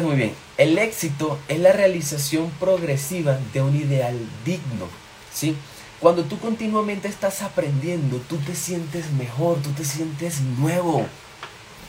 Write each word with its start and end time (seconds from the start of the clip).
muy 0.00 0.16
bien, 0.16 0.32
el 0.56 0.78
éxito 0.78 1.38
es 1.48 1.58
la 1.58 1.72
realización 1.72 2.50
progresiva 2.58 3.38
de 3.52 3.60
un 3.60 3.76
ideal 3.76 4.16
digno, 4.44 4.86
¿sí? 5.32 5.56
Cuando 6.00 6.24
tú 6.24 6.38
continuamente 6.38 7.08
estás 7.08 7.42
aprendiendo, 7.42 8.18
tú 8.28 8.38
te 8.38 8.54
sientes 8.54 9.10
mejor, 9.12 9.58
tú 9.58 9.70
te 9.70 9.84
sientes 9.84 10.40
nuevo. 10.40 11.04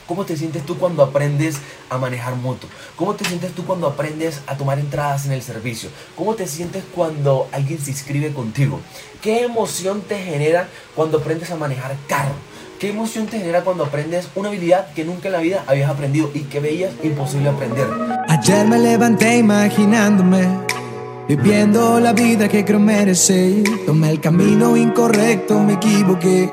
¿Cómo 0.06 0.26
te 0.26 0.36
sientes 0.36 0.66
tú 0.66 0.76
cuando 0.76 1.02
aprendes 1.02 1.56
a 1.88 1.96
manejar 1.96 2.36
moto? 2.36 2.66
¿Cómo 2.94 3.14
te 3.14 3.24
sientes 3.24 3.52
tú 3.54 3.64
cuando 3.64 3.86
aprendes 3.86 4.42
a 4.46 4.56
tomar 4.56 4.78
entradas 4.78 5.24
en 5.24 5.32
el 5.32 5.42
servicio? 5.42 5.88
¿Cómo 6.14 6.34
te 6.34 6.46
sientes 6.46 6.84
cuando 6.94 7.48
alguien 7.52 7.80
se 7.80 7.90
inscribe 7.90 8.34
contigo? 8.34 8.80
¿Qué 9.22 9.44
emoción 9.44 10.02
te 10.02 10.22
genera 10.22 10.68
cuando 10.94 11.18
aprendes 11.18 11.50
a 11.50 11.56
manejar 11.56 11.96
carro? 12.06 12.34
¿Qué 12.84 12.90
emoción 12.90 13.24
te 13.24 13.38
genera 13.38 13.64
cuando 13.64 13.82
aprendes 13.82 14.28
una 14.34 14.50
habilidad 14.50 14.92
que 14.92 15.06
nunca 15.06 15.28
en 15.28 15.32
la 15.32 15.38
vida 15.38 15.64
habías 15.66 15.88
aprendido 15.88 16.30
y 16.34 16.40
que 16.40 16.60
veías 16.60 16.92
imposible 17.02 17.48
aprender? 17.48 17.86
Ayer 18.28 18.66
me 18.66 18.78
levanté 18.78 19.38
imaginándome, 19.38 20.46
viviendo 21.26 21.98
la 21.98 22.12
vida 22.12 22.46
que 22.46 22.62
creo 22.62 22.78
merecer. 22.78 23.64
Tomé 23.86 24.10
el 24.10 24.20
camino 24.20 24.76
incorrecto, 24.76 25.60
me 25.60 25.72
equivoqué. 25.72 26.52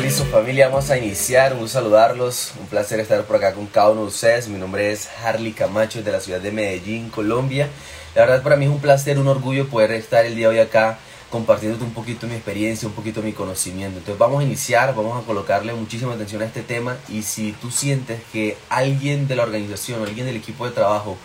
Listo 0.00 0.24
familia, 0.24 0.68
vamos 0.68 0.88
a 0.90 0.96
iniciar, 0.96 1.52
un 1.52 1.68
saludarlos, 1.68 2.54
un 2.58 2.66
placer 2.66 2.98
estar 2.98 3.22
por 3.24 3.36
acá 3.36 3.52
con 3.52 3.66
cada 3.66 3.90
uno 3.90 4.10
mi 4.48 4.58
nombre 4.58 4.90
es 4.90 5.08
Harley 5.22 5.52
Camacho 5.52 6.02
de 6.02 6.10
la 6.10 6.18
ciudad 6.18 6.40
de 6.40 6.50
Medellín, 6.50 7.10
Colombia, 7.10 7.68
la 8.14 8.22
verdad 8.22 8.42
para 8.42 8.56
mí 8.56 8.64
es 8.64 8.70
un 8.70 8.80
placer, 8.80 9.18
un 9.18 9.28
orgullo 9.28 9.68
poder 9.68 9.92
estar 9.92 10.24
el 10.24 10.34
día 10.34 10.48
de 10.48 10.56
hoy 10.56 10.60
acá 10.60 10.98
compartiéndote 11.30 11.84
un 11.84 11.92
poquito 11.92 12.26
mi 12.26 12.34
experiencia, 12.34 12.88
un 12.88 12.94
poquito 12.94 13.22
mi 13.22 13.32
conocimiento, 13.32 13.98
entonces 13.98 14.18
vamos 14.18 14.40
a 14.40 14.44
iniciar, 14.44 14.94
vamos 14.94 15.22
a 15.22 15.26
colocarle 15.26 15.72
muchísima 15.74 16.14
atención 16.14 16.42
a 16.42 16.44
este 16.46 16.62
tema. 16.62 16.96
Y 17.08 17.22
si 17.22 17.52
tú 17.52 17.70
sientes 17.70 18.20
que 18.32 18.58
alguien 18.68 19.26
de 19.26 19.36
la 19.36 19.44
organización 19.44 20.02
alguien 20.02 20.26
del 20.26 20.36
equipo 20.36 20.66
de 20.66 20.72
trabajo 20.72 21.16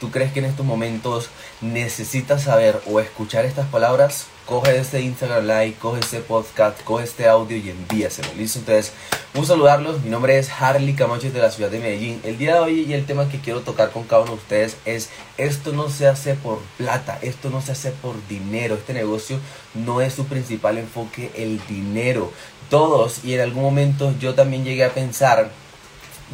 tú 0.00 0.10
crees 0.10 0.32
que 0.32 0.40
en 0.40 0.46
estos 0.46 0.66
momentos 0.66 1.28
necesitas 1.60 2.42
saber 2.42 2.80
o 2.86 3.00
escuchar 3.00 3.44
estas 3.44 3.66
palabras, 3.66 4.26
coge 4.44 4.76
este 4.78 5.00
Instagram 5.00 5.46
Live, 5.46 5.74
coge 5.80 6.00
este 6.00 6.20
podcast, 6.20 6.80
coge 6.82 7.04
este 7.04 7.28
audio 7.28 7.56
y 7.56 7.70
envíaselo. 7.70 8.28
Listo, 8.36 8.60
entonces, 8.60 8.92
un 9.34 9.44
saludarlos. 9.44 10.02
Mi 10.02 10.10
nombre 10.10 10.38
es 10.38 10.50
Harley 10.50 10.94
Camacho 10.94 11.30
de 11.30 11.40
la 11.40 11.50
ciudad 11.50 11.70
de 11.70 11.80
Medellín. 11.80 12.20
El 12.24 12.38
día 12.38 12.54
de 12.54 12.60
hoy 12.60 12.80
y 12.88 12.92
el 12.92 13.06
tema 13.06 13.28
que 13.28 13.40
quiero 13.40 13.62
tocar 13.62 13.90
con 13.90 14.04
cada 14.04 14.22
uno 14.22 14.32
de 14.32 14.38
ustedes 14.38 14.76
es: 14.84 15.10
esto 15.36 15.72
no 15.72 15.88
se 15.88 16.06
hace 16.06 16.34
por 16.34 16.60
plata, 16.78 17.18
esto 17.22 17.50
no 17.50 17.60
se 17.60 17.72
hace 17.72 17.90
por 17.90 18.14
dinero. 18.28 18.76
Este 18.76 18.92
negocio 18.92 19.38
no 19.74 20.00
es 20.00 20.14
su 20.14 20.26
principal 20.26 20.78
enfoque, 20.78 21.32
el 21.36 21.60
dinero. 21.66 22.32
Todos, 22.70 23.24
y 23.24 23.34
en 23.34 23.40
algún 23.40 23.62
momento 23.62 24.12
yo 24.18 24.34
también 24.34 24.64
llegué 24.64 24.84
a 24.84 24.94
pensar 24.94 25.50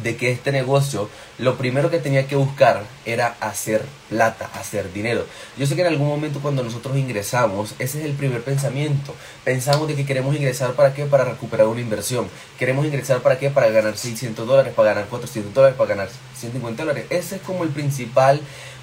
de 0.01 0.15
que 0.15 0.31
este 0.31 0.51
negocio 0.51 1.07
lo 1.39 1.57
primero 1.57 1.89
que 1.89 1.97
tenía 1.97 2.27
que 2.27 2.35
buscar 2.35 2.83
era 3.05 3.35
hacer 3.39 3.83
plata, 4.09 4.49
hacer 4.53 4.93
dinero. 4.93 5.25
Yo 5.57 5.65
sé 5.65 5.75
que 5.75 5.81
en 5.81 5.87
algún 5.87 6.07
momento 6.07 6.39
cuando 6.41 6.63
nosotros 6.63 6.95
ingresamos, 6.95 7.73
ese 7.79 7.99
es 7.99 8.05
el 8.05 8.13
primer 8.13 8.43
pensamiento. 8.43 9.15
Pensamos 9.43 9.87
de 9.87 9.95
que 9.95 10.05
queremos 10.05 10.35
ingresar 10.35 10.73
para 10.73 10.93
qué? 10.93 11.05
Para 11.05 11.25
recuperar 11.25 11.67
una 11.67 11.81
inversión. 11.81 12.27
Queremos 12.59 12.85
ingresar 12.85 13.21
para 13.21 13.39
qué? 13.39 13.49
Para 13.49 13.69
ganar 13.69 13.97
600 13.97 14.45
dólares, 14.45 14.73
para 14.75 14.89
ganar 14.89 15.09
400 15.09 15.53
dólares, 15.53 15.75
para 15.75 15.89
ganar 15.89 16.09
150 16.35 16.83
dólares. 16.83 17.05
Ese 17.09 17.37
es 17.37 17.41
como 17.41 17.63
el 17.63 17.69
principal 17.69 18.39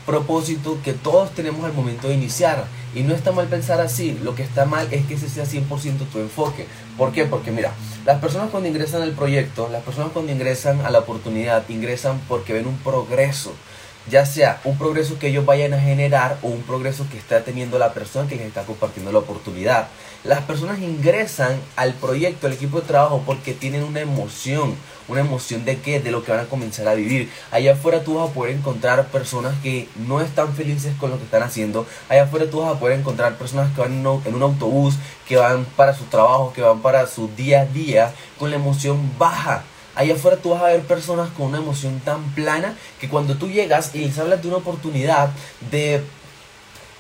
propósito 0.07 0.79
que 0.83 0.93
todos 0.93 1.31
tenemos 1.35 1.65
al 1.65 1.73
momento 1.73 2.09
de 2.09 2.15
iniciar. 2.15 2.65
Y 2.95 3.03
no 3.03 3.15
está 3.15 3.31
mal 3.31 3.47
pensar 3.47 3.81
así, 3.81 4.19
lo 4.25 4.35
que 4.35 4.43
está 4.43 4.65
mal 4.65 4.89
es 4.91 5.07
que 5.07 5.15
ese 5.15 5.29
sea 5.29 5.45
100% 5.45 6.09
tu 6.11 6.19
enfoque. 6.19 6.67
¿Por 6.99 7.13
qué? 7.13 7.25
Porque 7.25 7.53
mira, 7.53 7.73
las 8.05 8.21
personas 8.21 8.51
cuando 8.51 8.69
ingresan 8.69 9.03
al 9.03 9.13
proyecto, 9.13 9.69
las 9.71 9.85
personas 9.85 10.11
cuando 10.13 10.33
ingresan 10.33 10.81
a 10.81 10.91
la 10.91 10.99
oportunidad, 11.01 11.69
ingresan 11.69 12.19
porque 12.41 12.55
ven 12.55 12.67
un 12.67 12.79
progreso. 12.79 13.53
Ya 14.09 14.25
sea 14.25 14.63
un 14.65 14.79
progreso 14.79 15.19
que 15.19 15.29
ellos 15.29 15.45
vayan 15.45 15.75
a 15.75 15.79
generar 15.79 16.39
o 16.41 16.49
un 16.49 16.63
progreso 16.63 17.07
que 17.11 17.19
está 17.19 17.45
teniendo 17.45 17.79
la 17.79 17.93
persona 17.93 18.27
que 18.27 18.35
les 18.35 18.47
está 18.47 18.63
compartiendo 18.63 19.13
la 19.13 19.19
oportunidad. 19.19 19.89
Las 20.25 20.41
personas 20.41 20.79
ingresan 20.79 21.61
al 21.77 21.93
proyecto, 21.93 22.47
al 22.47 22.55
equipo 22.55 22.81
de 22.81 22.87
trabajo, 22.87 23.23
porque 23.27 23.53
tienen 23.53 23.83
una 23.83 24.01
emoción. 24.01 24.75
¿Una 25.07 25.21
emoción 25.21 25.67
de 25.67 25.81
qué? 25.81 26.01
De 26.01 26.11
lo 26.11 26.25
que 26.25 26.33
van 26.33 26.41
a 26.41 26.49
comenzar 26.49 26.89
a 26.89 26.95
vivir. 26.95 27.31
Allá 27.51 27.75
afuera 27.75 28.03
tú 28.03 28.15
vas 28.15 28.31
a 28.31 28.33
poder 28.33 28.57
encontrar 28.57 29.09
personas 29.09 29.53
que 29.63 29.87
no 30.07 30.23
están 30.23 30.55
felices 30.55 30.95
con 30.99 31.11
lo 31.11 31.19
que 31.19 31.25
están 31.25 31.43
haciendo. 31.43 31.87
Allá 32.09 32.23
afuera 32.23 32.49
tú 32.51 32.61
vas 32.61 32.75
a 32.75 32.81
poder 32.81 32.99
encontrar 32.99 33.37
personas 33.37 33.71
que 33.75 33.83
van 33.83 33.93
en 33.93 34.35
un, 34.35 34.43
autobús, 34.43 34.95
que 35.29 35.37
van 35.37 35.67
para 35.77 35.95
su 35.95 36.05
trabajo, 36.05 36.55
que 36.55 36.63
van 36.63 36.81
para 36.81 37.07
su 37.07 37.29
día 37.37 37.61
a 37.61 37.67
día, 37.67 38.15
con 38.39 38.49
la 38.49 38.57
emoción 38.57 39.13
baja. 39.19 39.63
Allá 39.95 40.15
afuera 40.15 40.37
tú 40.37 40.51
vas 40.51 40.63
a 40.63 40.67
ver 40.67 40.83
personas 40.83 41.31
con 41.31 41.47
una 41.47 41.59
emoción 41.59 42.01
tan 42.01 42.23
plana 42.35 42.75
que 43.01 43.09
cuando 43.09 43.37
tú 43.37 43.49
llegas 43.49 43.95
y 43.95 43.99
les 43.99 44.19
hablas 44.19 44.43
de 44.43 44.49
una 44.49 44.59
oportunidad 44.59 45.31
de 45.71 46.03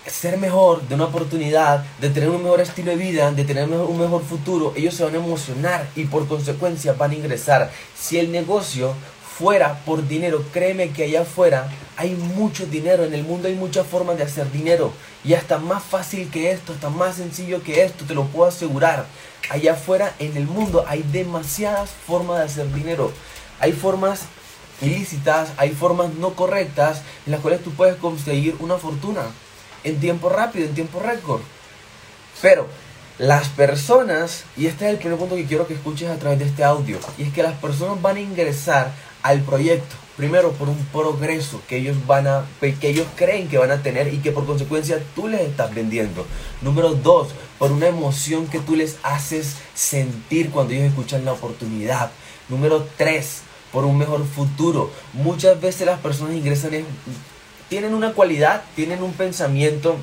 ser 0.06 0.38
mejor, 0.38 0.82
de 0.88 0.94
una 0.94 1.04
oportunidad, 1.04 1.84
de 2.00 2.10
tener 2.10 2.30
un 2.30 2.42
mejor 2.42 2.60
estilo 2.60 2.90
de 2.90 2.96
vida, 2.96 3.30
de 3.30 3.44
tener 3.44 3.68
un 3.68 3.98
mejor 3.98 4.24
futuro, 4.24 4.72
ellos 4.76 4.94
se 4.94 5.04
van 5.04 5.14
a 5.14 5.18
emocionar 5.18 5.88
y 5.94 6.04
por 6.04 6.26
consecuencia 6.26 6.94
van 6.94 7.12
a 7.12 7.14
ingresar. 7.14 7.70
Si 7.98 8.18
el 8.18 8.32
negocio 8.32 8.94
fuera 9.40 9.80
por 9.86 10.06
dinero, 10.06 10.44
créeme 10.52 10.90
que 10.90 11.04
allá 11.04 11.22
afuera 11.22 11.66
hay 11.96 12.10
mucho 12.10 12.66
dinero, 12.66 13.04
en 13.04 13.14
el 13.14 13.22
mundo 13.22 13.48
hay 13.48 13.54
muchas 13.54 13.86
formas 13.86 14.18
de 14.18 14.24
hacer 14.24 14.52
dinero 14.52 14.92
y 15.24 15.32
hasta 15.32 15.56
más 15.56 15.82
fácil 15.82 16.30
que 16.30 16.50
esto, 16.50 16.74
hasta 16.74 16.90
más 16.90 17.16
sencillo 17.16 17.62
que 17.62 17.82
esto, 17.82 18.04
te 18.04 18.14
lo 18.14 18.26
puedo 18.26 18.50
asegurar. 18.50 19.06
Allá 19.48 19.72
afuera 19.72 20.14
en 20.18 20.36
el 20.36 20.46
mundo 20.46 20.84
hay 20.86 21.02
demasiadas 21.10 21.88
formas 22.06 22.38
de 22.38 22.44
hacer 22.44 22.74
dinero. 22.74 23.12
Hay 23.60 23.72
formas 23.72 24.24
ilícitas, 24.82 25.52
hay 25.56 25.70
formas 25.70 26.12
no 26.14 26.34
correctas 26.34 27.00
en 27.24 27.32
las 27.32 27.40
cuales 27.40 27.64
tú 27.64 27.70
puedes 27.72 27.96
conseguir 27.96 28.56
una 28.60 28.76
fortuna 28.76 29.22
en 29.84 29.98
tiempo 30.00 30.28
rápido, 30.28 30.66
en 30.66 30.74
tiempo 30.74 31.00
récord. 31.00 31.40
Pero 32.42 32.66
las 33.16 33.48
personas, 33.48 34.44
y 34.54 34.66
este 34.66 34.86
es 34.86 34.92
el 34.92 34.98
primer 34.98 35.18
punto 35.18 35.34
que 35.34 35.46
quiero 35.46 35.66
que 35.66 35.74
escuches 35.74 36.10
a 36.10 36.16
través 36.16 36.38
de 36.38 36.44
este 36.44 36.62
audio, 36.62 36.98
y 37.16 37.22
es 37.22 37.32
que 37.32 37.42
las 37.42 37.54
personas 37.54 38.00
van 38.02 38.16
a 38.16 38.20
ingresar 38.20 38.92
al 39.22 39.42
proyecto, 39.42 39.96
primero 40.16 40.52
por 40.52 40.68
un 40.68 40.84
progreso 40.86 41.62
que 41.68 41.78
ellos 41.78 41.96
van 42.06 42.26
a, 42.26 42.46
que 42.60 42.88
ellos 42.88 43.06
creen 43.16 43.48
que 43.48 43.58
van 43.58 43.70
a 43.70 43.82
tener 43.82 44.12
y 44.12 44.18
que 44.18 44.32
por 44.32 44.46
consecuencia 44.46 45.02
tú 45.14 45.28
les 45.28 45.42
estás 45.42 45.74
vendiendo. 45.74 46.26
Número 46.60 46.94
dos, 46.94 47.28
por 47.58 47.72
una 47.72 47.88
emoción 47.88 48.46
que 48.46 48.60
tú 48.60 48.76
les 48.76 48.98
haces 49.02 49.56
sentir 49.74 50.50
cuando 50.50 50.72
ellos 50.72 50.88
escuchan 50.88 51.24
la 51.24 51.32
oportunidad. 51.32 52.10
Número 52.48 52.86
tres, 52.96 53.42
por 53.72 53.84
un 53.84 53.98
mejor 53.98 54.26
futuro. 54.26 54.90
Muchas 55.12 55.60
veces 55.60 55.86
las 55.86 56.00
personas 56.00 56.34
ingresan 56.34 56.74
en, 56.74 56.86
tienen 57.68 57.94
una 57.94 58.12
cualidad, 58.12 58.64
tienen 58.74 59.02
un 59.02 59.12
pensamiento, 59.12 59.96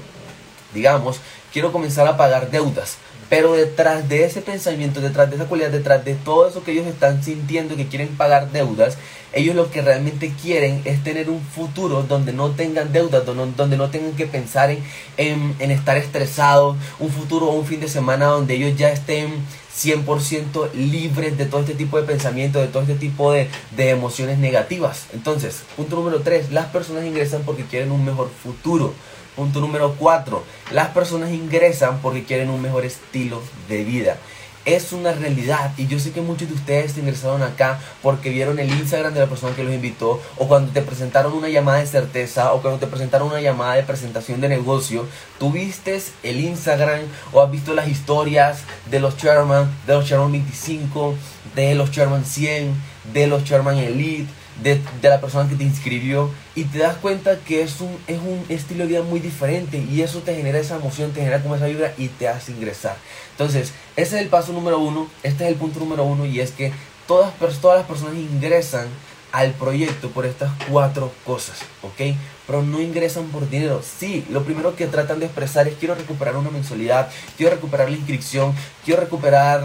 digamos, 0.74 1.20
quiero 1.52 1.72
comenzar 1.72 2.08
a 2.08 2.18
pagar 2.18 2.50
deudas. 2.50 2.98
Pero 3.30 3.54
detrás 3.54 4.08
de 4.08 4.24
ese 4.24 4.42
pensamiento, 4.42 5.02
detrás 5.02 5.30
de 5.30 5.36
esa 5.36 5.46
cualidad, 5.46 5.70
detrás 5.70 6.06
de 6.06 6.16
todo 6.16 6.48
eso 6.48 6.64
que 6.64 6.72
ellos 6.72 6.88
están 6.88 7.24
sintiendo 7.24 7.76
que 7.76 7.88
quieren 7.88 8.10
pagar 8.10 8.52
deudas, 8.52 8.98
ellos 9.34 9.56
lo 9.56 9.70
que 9.70 9.82
realmente 9.82 10.34
quieren 10.42 10.82
es 10.86 11.04
tener 11.04 11.30
un 11.30 11.42
futuro 11.42 12.04
donde 12.04 12.32
no 12.32 12.52
tengan 12.52 12.94
deudas, 12.94 13.26
donde, 13.26 13.78
no 13.78 13.90
tengan 13.90 14.14
que 14.14 14.26
pensar 14.26 14.72
en, 14.72 14.80
en, 15.18 15.56
en 15.60 15.72
estar 15.72 15.98
estresados, 15.98 16.78
un 17.00 17.10
futuro 17.10 17.48
o 17.48 17.54
un 17.54 17.66
fin 17.66 17.82
de 17.82 17.90
semana 17.90 18.28
donde 18.28 18.56
ellos 18.56 18.78
ya 18.78 18.90
estén 18.90 19.44
100% 19.78 20.74
libres 20.74 21.38
de 21.38 21.46
todo 21.46 21.62
este 21.62 21.76
tipo 21.76 22.00
de 22.00 22.08
pensamiento, 22.08 22.60
de 22.60 22.68
todo 22.68 22.82
este 22.82 22.96
tipo 22.96 23.32
de, 23.32 23.48
de 23.76 23.92
emociones 23.92 24.40
negativas. 24.40 25.06
Entonces, 25.14 25.64
punto 25.76 25.96
número 25.98 26.22
3, 26.22 26.52
las 26.52 26.68
personas 26.68 27.06
ingresan 27.06 27.44
porque 27.44 27.64
quieren 27.64 27.92
un 27.92 28.04
mejor 28.04 28.30
futuro. 28.44 28.94
Punto 29.38 29.62
número 29.62 29.94
4, 30.00 30.44
las 30.72 30.88
personas 30.88 31.30
ingresan 31.30 32.00
porque 32.02 32.24
quieren 32.24 32.50
un 32.50 32.60
mejor 32.60 32.86
estilo 32.86 33.40
de 33.70 33.84
vida. 33.84 34.18
Es 34.66 34.94
una 34.94 35.12
realidad 35.14 35.74
y 35.78 35.86
yo 35.86 36.00
sé 36.00 36.12
que 36.12 36.22
muchos 36.22 36.50
de 36.50 36.56
ustedes 36.56 36.98
ingresaron 36.98 37.44
acá 37.44 37.80
porque 38.02 38.32
vieron 38.32 38.58
el 38.58 38.68
Instagram 38.68 39.14
de 39.14 39.20
la 39.20 39.28
persona 39.28 39.56
que 39.56 39.64
los 39.64 39.76
invitó 39.76 40.20
o 40.38 40.48
cuando 40.48 40.72
te 40.74 40.82
presentaron 40.82 41.34
una 41.34 41.50
llamada 41.50 41.78
de 41.78 41.86
certeza 41.86 42.52
o 42.52 42.64
cuando 42.64 42.80
te 42.80 42.88
presentaron 42.88 43.28
una 43.28 43.40
llamada 43.40 43.76
de 43.76 43.84
presentación 43.84 44.42
de 44.42 44.50
negocio, 44.50 45.06
tuviste 45.38 46.02
el 46.24 46.40
Instagram 46.40 47.02
o 47.32 47.40
has 47.40 47.52
visto 47.52 47.76
las 47.76 47.88
historias 47.88 48.64
de 48.90 49.00
los 49.00 49.18
Chairman, 49.18 49.72
de 49.86 49.94
los 49.94 50.06
Chairman 50.08 50.32
25, 50.32 51.14
de 51.54 51.76
los 51.76 51.92
Chairman 51.92 52.26
100, 52.26 52.74
de 53.14 53.28
los 53.28 53.44
Sherman 53.44 53.78
Elite, 53.78 54.28
de, 54.64 54.82
la 55.02 55.22
persona 55.22 55.50
que 55.50 55.56
te 55.56 55.64
inscribió 55.64 56.32
y 56.56 56.64
te 56.66 56.80
das 56.80 56.98
cuenta 56.98 57.40
que 57.40 57.62
es 57.62 57.82
un, 57.82 57.96
es 58.08 58.20
un 58.20 58.46
estilo 58.50 58.84
de 58.84 58.90
vida 58.90 59.02
muy 59.04 59.20
diferente 59.20 59.78
y 59.78 60.02
eso 60.02 60.20
te 60.20 60.36
genera 60.36 60.60
esa 60.60 60.76
emoción, 60.76 61.12
te 61.12 61.20
genera 61.20 61.42
como 61.42 61.56
esa 61.56 61.68
vibra 61.68 61.94
y 61.98 62.08
te 62.08 62.28
hace 62.28 62.52
ingresar. 62.52 62.98
Entonces, 63.32 63.74
ese 63.96 64.16
es 64.16 64.22
el 64.22 64.30
paso 64.30 64.54
número 64.54 64.80
uno, 64.80 65.08
este 65.24 65.46
es 65.46 65.52
el 65.52 65.56
punto 65.56 65.80
número 65.80 66.04
uno 66.04 66.26
y 66.26 66.40
es 66.40 66.52
que 66.52 66.72
todas, 67.08 67.34
todas 67.62 67.80
las 67.80 67.88
personas 67.88 68.16
ingresan 68.16 68.88
al 69.32 69.52
proyecto 69.52 70.10
por 70.10 70.26
estas 70.26 70.52
cuatro 70.70 71.12
cosas, 71.26 71.60
¿ok? 71.84 72.16
Pero 72.46 72.64
no 72.64 72.82
ingresan 72.82 73.26
por 73.26 73.50
dinero. 73.50 73.82
Sí, 73.84 74.26
lo 74.30 74.44
primero 74.44 74.76
que 74.76 74.88
tratan 74.88 75.20
de 75.20 75.26
expresar 75.26 75.68
es 75.68 75.76
quiero 75.76 75.96
recuperar 75.96 76.38
una 76.38 76.50
mensualidad, 76.50 77.10
quiero 77.36 77.56
recuperar 77.56 77.90
la 77.90 77.98
inscripción, 77.98 78.56
quiero 78.86 79.02
recuperar, 79.02 79.62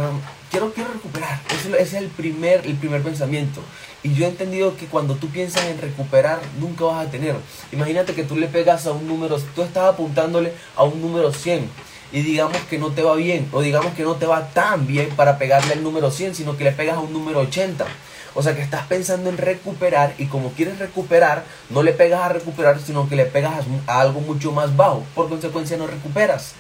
quiero, 0.51 0.73
quiero 0.75 0.93
recuperar. 0.93 1.41
Ese, 1.55 1.81
es 1.81 1.95
el 1.95 2.09
primer, 2.09 2.67
el 2.67 2.75
primer 2.75 3.03
pensamiento. 3.03 3.63
Y 4.03 4.15
yo 4.15 4.25
he 4.27 4.29
entendido 4.29 4.77
que 4.77 4.87
cuando 4.87 5.15
tú 5.15 5.29
piensas 5.29 5.65
en 5.67 5.81
recuperar, 5.81 6.41
nunca 6.59 6.85
vas 6.85 7.07
a 7.07 7.11
tener. 7.11 7.37
Imagínate 7.71 8.15
que 8.15 8.25
tú 8.25 8.37
le 8.37 8.49
pegas 8.49 8.87
a 8.87 8.93
un 8.93 9.07
número, 9.07 9.39
tú 9.55 9.63
estás 9.63 9.95
apuntándole 9.95 10.53
a 10.77 10.83
un 10.83 11.01
número 11.01 11.33
100 11.33 11.69
y 12.13 12.23
digamos 12.23 12.57
que 12.69 12.79
no 12.79 12.91
te 12.91 13.03
va 13.03 13.15
bien, 13.15 13.49
o 13.53 13.63
digamos 13.63 13.95
que 13.95 14.03
no 14.03 14.17
te 14.17 14.27
va 14.27 14.49
tan 14.51 14.87
bien 14.87 15.09
para 15.17 15.39
pegarle 15.39 15.73
al 15.73 15.83
número 15.83 16.11
100, 16.11 16.35
sino 16.35 16.57
que 16.57 16.65
le 16.65 16.73
pegas 16.73 16.97
a 16.97 17.01
un 17.01 17.13
número 17.13 17.41
80. 17.41 17.87
O 18.35 18.43
sea 18.43 18.55
que 18.55 18.63
estás 18.63 18.87
pensando 18.87 19.31
en 19.31 19.39
recuperar 19.39 20.15
y 20.19 20.27
como 20.27 20.53
quieres 20.53 20.79
recuperar, 20.79 21.45
no 21.71 21.83
le 21.83 21.93
pegas 21.93 22.23
a 22.23 22.29
recuperar, 22.31 22.81
sino 22.81 23.09
que 23.09 23.17
le 23.17 23.27
pegas 23.27 23.65
a 23.87 24.01
algo 24.01 24.21
mucho 24.21 24.53
más 24.53 24.77
bajo. 24.77 25.05
Por 25.15 25.29
consecuencia 25.29 25.77
no 25.77 25.87
recuperas. 25.87 26.55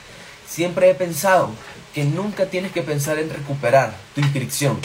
Siempre 0.47 0.91
he 0.91 0.94
pensado 0.94 1.50
que 1.94 2.05
nunca 2.05 2.47
tienes 2.47 2.73
que 2.73 2.83
pensar 2.83 3.19
en 3.19 3.31
recuperar 3.31 3.94
tu 4.15 4.21
inscripción. 4.21 4.79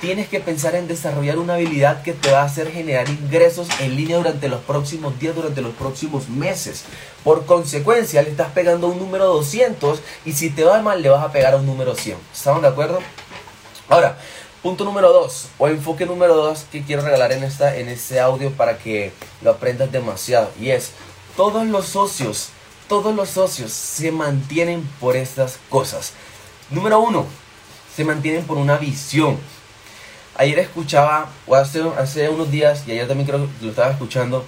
Tienes 0.00 0.28
que 0.28 0.38
pensar 0.38 0.76
en 0.76 0.86
desarrollar 0.86 1.38
una 1.38 1.54
habilidad 1.54 2.02
que 2.02 2.12
te 2.12 2.30
va 2.30 2.42
a 2.42 2.44
hacer 2.44 2.70
generar 2.70 3.08
ingresos 3.08 3.68
en 3.80 3.96
línea 3.96 4.18
durante 4.18 4.48
los 4.48 4.60
próximos 4.60 5.18
días, 5.18 5.34
durante 5.34 5.60
los 5.60 5.74
próximos 5.74 6.28
meses. 6.28 6.84
Por 7.24 7.46
consecuencia, 7.46 8.22
le 8.22 8.30
estás 8.30 8.52
pegando 8.52 8.86
un 8.86 8.98
número 8.98 9.26
200 9.26 10.00
y 10.24 10.32
si 10.32 10.50
te 10.50 10.62
va 10.62 10.80
mal, 10.82 11.02
le 11.02 11.08
vas 11.08 11.24
a 11.24 11.32
pegar 11.32 11.54
a 11.54 11.56
un 11.56 11.66
número 11.66 11.96
100. 11.96 12.16
¿Estamos 12.32 12.62
de 12.62 12.68
acuerdo? 12.68 13.00
Ahora, 13.88 14.16
Punto 14.62 14.84
número 14.84 15.12
2, 15.12 15.48
o 15.58 15.68
enfoque 15.68 16.04
número 16.04 16.34
2 16.34 16.66
que 16.72 16.82
quiero 16.82 17.02
regalar 17.02 17.30
en, 17.30 17.44
esta, 17.44 17.76
en 17.76 17.88
este 17.88 18.18
audio 18.18 18.50
para 18.50 18.76
que 18.76 19.12
lo 19.40 19.52
aprendas 19.52 19.92
demasiado. 19.92 20.50
Y 20.60 20.70
es, 20.70 20.90
todos 21.36 21.64
los 21.64 21.86
socios, 21.86 22.48
todos 22.88 23.14
los 23.14 23.28
socios 23.28 23.70
se 23.70 24.10
mantienen 24.10 24.82
por 24.98 25.14
estas 25.14 25.60
cosas. 25.70 26.12
Número 26.70 26.98
1, 26.98 27.24
se 27.94 28.04
mantienen 28.04 28.44
por 28.44 28.58
una 28.58 28.78
visión. 28.78 29.38
Ayer 30.38 30.60
escuchaba, 30.60 31.28
o 31.46 31.54
hace, 31.54 31.82
hace 31.98 32.28
unos 32.28 32.50
días, 32.50 32.84
y 32.86 32.92
ayer 32.92 33.06
también 33.06 33.26
creo 33.26 33.40
que 33.46 33.64
lo 33.64 33.70
estaba 33.70 33.90
escuchando, 33.90 34.44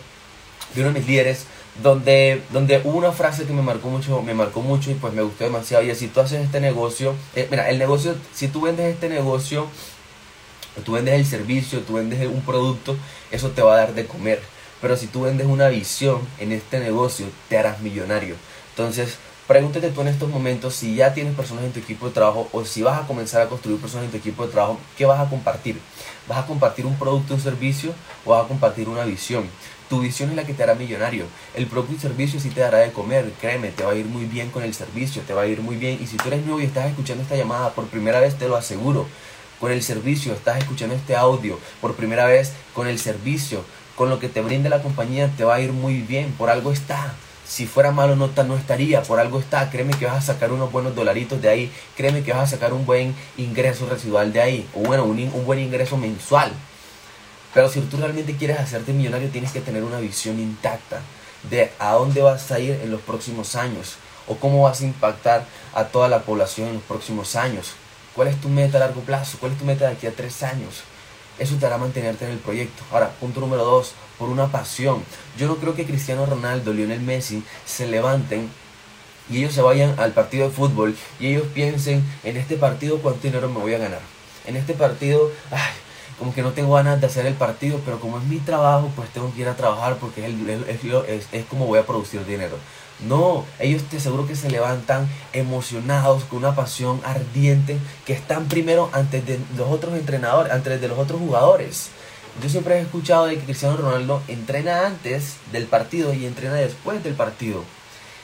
de 0.74 0.80
uno 0.82 0.92
de 0.92 1.00
mis 1.00 1.08
líderes, 1.08 1.46
donde, 1.82 2.42
donde 2.50 2.80
hubo 2.84 2.96
una 2.96 3.12
frase 3.12 3.44
que 3.44 3.52
me 3.52 3.62
marcó 3.62 3.88
mucho, 3.88 4.22
me 4.22 4.32
marcó 4.34 4.60
mucho 4.60 4.90
y 4.90 4.94
pues 4.94 5.12
me 5.12 5.22
gustó 5.22 5.44
demasiado. 5.44 5.84
Y 5.84 5.90
es, 5.90 5.98
si 5.98 6.08
tú 6.08 6.20
haces 6.20 6.44
este 6.44 6.60
negocio, 6.60 7.14
eh, 7.34 7.48
mira, 7.50 7.68
el 7.70 7.78
negocio, 7.78 8.14
si 8.32 8.48
tú 8.48 8.60
vendes 8.60 8.86
este 8.86 9.08
negocio, 9.08 9.66
tú 10.84 10.92
vendes 10.92 11.14
el 11.14 11.26
servicio, 11.26 11.80
tú 11.80 11.94
vendes 11.94 12.24
un 12.26 12.42
producto, 12.42 12.96
eso 13.30 13.50
te 13.50 13.62
va 13.62 13.74
a 13.74 13.78
dar 13.78 13.94
de 13.94 14.06
comer. 14.06 14.40
Pero 14.80 14.96
si 14.96 15.08
tú 15.08 15.22
vendes 15.22 15.46
una 15.46 15.68
visión 15.68 16.20
en 16.38 16.52
este 16.52 16.80
negocio, 16.80 17.26
te 17.48 17.58
harás 17.58 17.80
millonario. 17.80 18.36
Entonces, 18.70 19.18
pregúntate 19.50 19.90
tú 19.90 20.02
en 20.02 20.06
estos 20.06 20.28
momentos 20.28 20.76
si 20.76 20.94
ya 20.94 21.12
tienes 21.12 21.34
personas 21.34 21.64
en 21.64 21.72
tu 21.72 21.80
equipo 21.80 22.06
de 22.06 22.12
trabajo 22.12 22.48
o 22.52 22.64
si 22.64 22.82
vas 22.82 23.02
a 23.02 23.06
comenzar 23.08 23.42
a 23.42 23.48
construir 23.48 23.80
personas 23.80 24.04
en 24.04 24.12
tu 24.12 24.18
equipo 24.18 24.46
de 24.46 24.52
trabajo, 24.52 24.78
¿qué 24.96 25.04
vas 25.04 25.18
a 25.18 25.28
compartir? 25.28 25.76
¿Vas 26.28 26.38
a 26.38 26.46
compartir 26.46 26.86
un 26.86 26.94
producto, 26.94 27.34
un 27.34 27.40
servicio 27.40 27.92
o 28.24 28.30
vas 28.30 28.44
a 28.44 28.46
compartir 28.46 28.88
una 28.88 29.04
visión? 29.04 29.42
Tu 29.88 29.98
visión 29.98 30.30
es 30.30 30.36
la 30.36 30.44
que 30.44 30.54
te 30.54 30.62
hará 30.62 30.76
millonario. 30.76 31.24
El 31.56 31.66
producto 31.66 31.96
y 31.96 31.98
servicio 31.98 32.38
sí 32.38 32.50
te 32.50 32.60
dará 32.60 32.78
de 32.78 32.92
comer. 32.92 33.32
Créeme, 33.40 33.70
te 33.70 33.82
va 33.82 33.90
a 33.90 33.96
ir 33.96 34.06
muy 34.06 34.24
bien 34.24 34.50
con 34.50 34.62
el 34.62 34.72
servicio, 34.72 35.20
te 35.26 35.34
va 35.34 35.42
a 35.42 35.46
ir 35.48 35.60
muy 35.62 35.74
bien. 35.74 35.98
Y 36.00 36.06
si 36.06 36.16
tú 36.16 36.28
eres 36.28 36.44
nuevo 36.44 36.60
y 36.60 36.66
estás 36.66 36.88
escuchando 36.88 37.24
esta 37.24 37.34
llamada 37.34 37.70
por 37.70 37.86
primera 37.86 38.20
vez, 38.20 38.38
te 38.38 38.46
lo 38.46 38.54
aseguro 38.54 39.08
con 39.58 39.72
el 39.72 39.82
servicio, 39.82 40.32
estás 40.32 40.58
escuchando 40.58 40.94
este 40.94 41.16
audio 41.16 41.58
por 41.80 41.96
primera 41.96 42.26
vez 42.26 42.52
con 42.72 42.86
el 42.86 43.00
servicio, 43.00 43.64
con 43.96 44.10
lo 44.10 44.20
que 44.20 44.28
te 44.28 44.42
brinde 44.42 44.68
la 44.68 44.80
compañía, 44.80 45.28
te 45.36 45.42
va 45.42 45.56
a 45.56 45.60
ir 45.60 45.72
muy 45.72 46.02
bien, 46.02 46.30
por 46.38 46.50
algo 46.50 46.70
está. 46.70 47.16
Si 47.50 47.66
fuera 47.66 47.90
malo 47.90 48.14
no, 48.14 48.30
no 48.44 48.56
estaría, 48.56 49.02
por 49.02 49.18
algo 49.18 49.40
está. 49.40 49.70
Créeme 49.70 49.92
que 49.98 50.06
vas 50.06 50.18
a 50.18 50.34
sacar 50.34 50.52
unos 50.52 50.70
buenos 50.70 50.94
dolaritos 50.94 51.42
de 51.42 51.48
ahí, 51.48 51.72
créeme 51.96 52.22
que 52.22 52.32
vas 52.32 52.44
a 52.44 52.46
sacar 52.46 52.72
un 52.72 52.86
buen 52.86 53.12
ingreso 53.36 53.88
residual 53.88 54.32
de 54.32 54.40
ahí, 54.40 54.68
o 54.72 54.82
bueno, 54.82 55.02
un, 55.02 55.18
un 55.18 55.44
buen 55.44 55.58
ingreso 55.58 55.96
mensual. 55.96 56.52
Pero 57.52 57.68
si 57.68 57.80
tú 57.80 57.96
realmente 57.96 58.36
quieres 58.36 58.60
hacerte 58.60 58.92
millonario, 58.92 59.30
tienes 59.30 59.50
que 59.50 59.60
tener 59.60 59.82
una 59.82 59.98
visión 59.98 60.38
intacta 60.38 61.00
de 61.50 61.72
a 61.80 61.94
dónde 61.94 62.22
vas 62.22 62.52
a 62.52 62.60
ir 62.60 62.78
en 62.84 62.92
los 62.92 63.00
próximos 63.00 63.56
años 63.56 63.96
o 64.28 64.36
cómo 64.36 64.62
vas 64.62 64.80
a 64.80 64.84
impactar 64.84 65.44
a 65.74 65.86
toda 65.86 66.08
la 66.08 66.20
población 66.20 66.68
en 66.68 66.74
los 66.74 66.84
próximos 66.84 67.34
años. 67.34 67.72
¿Cuál 68.14 68.28
es 68.28 68.40
tu 68.40 68.48
meta 68.48 68.76
a 68.76 68.80
largo 68.80 69.00
plazo? 69.00 69.38
¿Cuál 69.40 69.52
es 69.52 69.58
tu 69.58 69.64
meta 69.64 69.88
de 69.88 69.94
aquí 69.94 70.06
a 70.06 70.12
tres 70.12 70.44
años? 70.44 70.84
Eso 71.36 71.56
te 71.56 71.66
hará 71.66 71.78
mantenerte 71.78 72.26
en 72.26 72.30
el 72.30 72.38
proyecto. 72.38 72.84
Ahora, 72.92 73.10
punto 73.18 73.40
número 73.40 73.64
dos, 73.64 73.94
por 74.20 74.28
una 74.28 74.52
pasión. 74.52 75.02
Yo 75.38 75.48
no 75.48 75.56
creo 75.56 75.74
que 75.74 75.86
Cristiano 75.86 76.26
Ronaldo, 76.26 76.74
Lionel 76.74 77.00
Messi 77.00 77.42
se 77.64 77.88
levanten 77.88 78.50
y 79.30 79.38
ellos 79.38 79.54
se 79.54 79.62
vayan 79.62 79.98
al 79.98 80.12
partido 80.12 80.46
de 80.46 80.54
fútbol 80.54 80.94
y 81.18 81.28
ellos 81.28 81.46
piensen 81.54 82.04
en 82.22 82.36
este 82.36 82.56
partido 82.56 82.98
cuánto 82.98 83.22
dinero 83.22 83.48
me 83.48 83.60
voy 83.60 83.72
a 83.72 83.78
ganar. 83.78 84.00
En 84.46 84.56
este 84.56 84.74
partido, 84.74 85.30
ay, 85.50 85.72
como 86.18 86.34
que 86.34 86.42
no 86.42 86.52
tengo 86.52 86.74
ganas 86.74 87.00
de 87.00 87.06
hacer 87.06 87.24
el 87.24 87.34
partido, 87.34 87.80
pero 87.82 87.98
como 87.98 88.18
es 88.18 88.24
mi 88.24 88.38
trabajo, 88.38 88.90
pues 88.94 89.08
tengo 89.08 89.32
que 89.32 89.40
ir 89.40 89.48
a 89.48 89.56
trabajar 89.56 89.96
porque 89.96 90.26
es, 90.26 90.84
es, 91.08 91.26
es 91.32 91.44
como 91.46 91.64
voy 91.64 91.78
a 91.78 91.86
producir 91.86 92.24
dinero. 92.26 92.56
No, 93.08 93.46
ellos 93.58 93.82
te 93.84 93.96
aseguro 93.96 94.26
que 94.26 94.36
se 94.36 94.50
levantan 94.50 95.08
emocionados, 95.32 96.24
con 96.24 96.40
una 96.40 96.54
pasión 96.54 97.00
ardiente, 97.04 97.78
que 98.04 98.12
están 98.12 98.48
primero 98.48 98.90
antes 98.92 99.26
de 99.26 99.40
los 99.56 99.68
otros 99.70 99.94
entrenadores, 99.94 100.52
antes 100.52 100.78
de 100.78 100.88
los 100.88 100.98
otros 100.98 101.18
jugadores. 101.18 101.90
Yo 102.42 102.48
siempre 102.48 102.76
he 102.78 102.80
escuchado 102.80 103.26
de 103.26 103.36
que 103.36 103.44
Cristiano 103.44 103.76
Ronaldo 103.76 104.22
entrena 104.28 104.86
antes 104.86 105.36
del 105.52 105.66
partido 105.66 106.14
y 106.14 106.26
entrena 106.26 106.54
después 106.54 107.02
del 107.02 107.14
partido. 107.14 107.64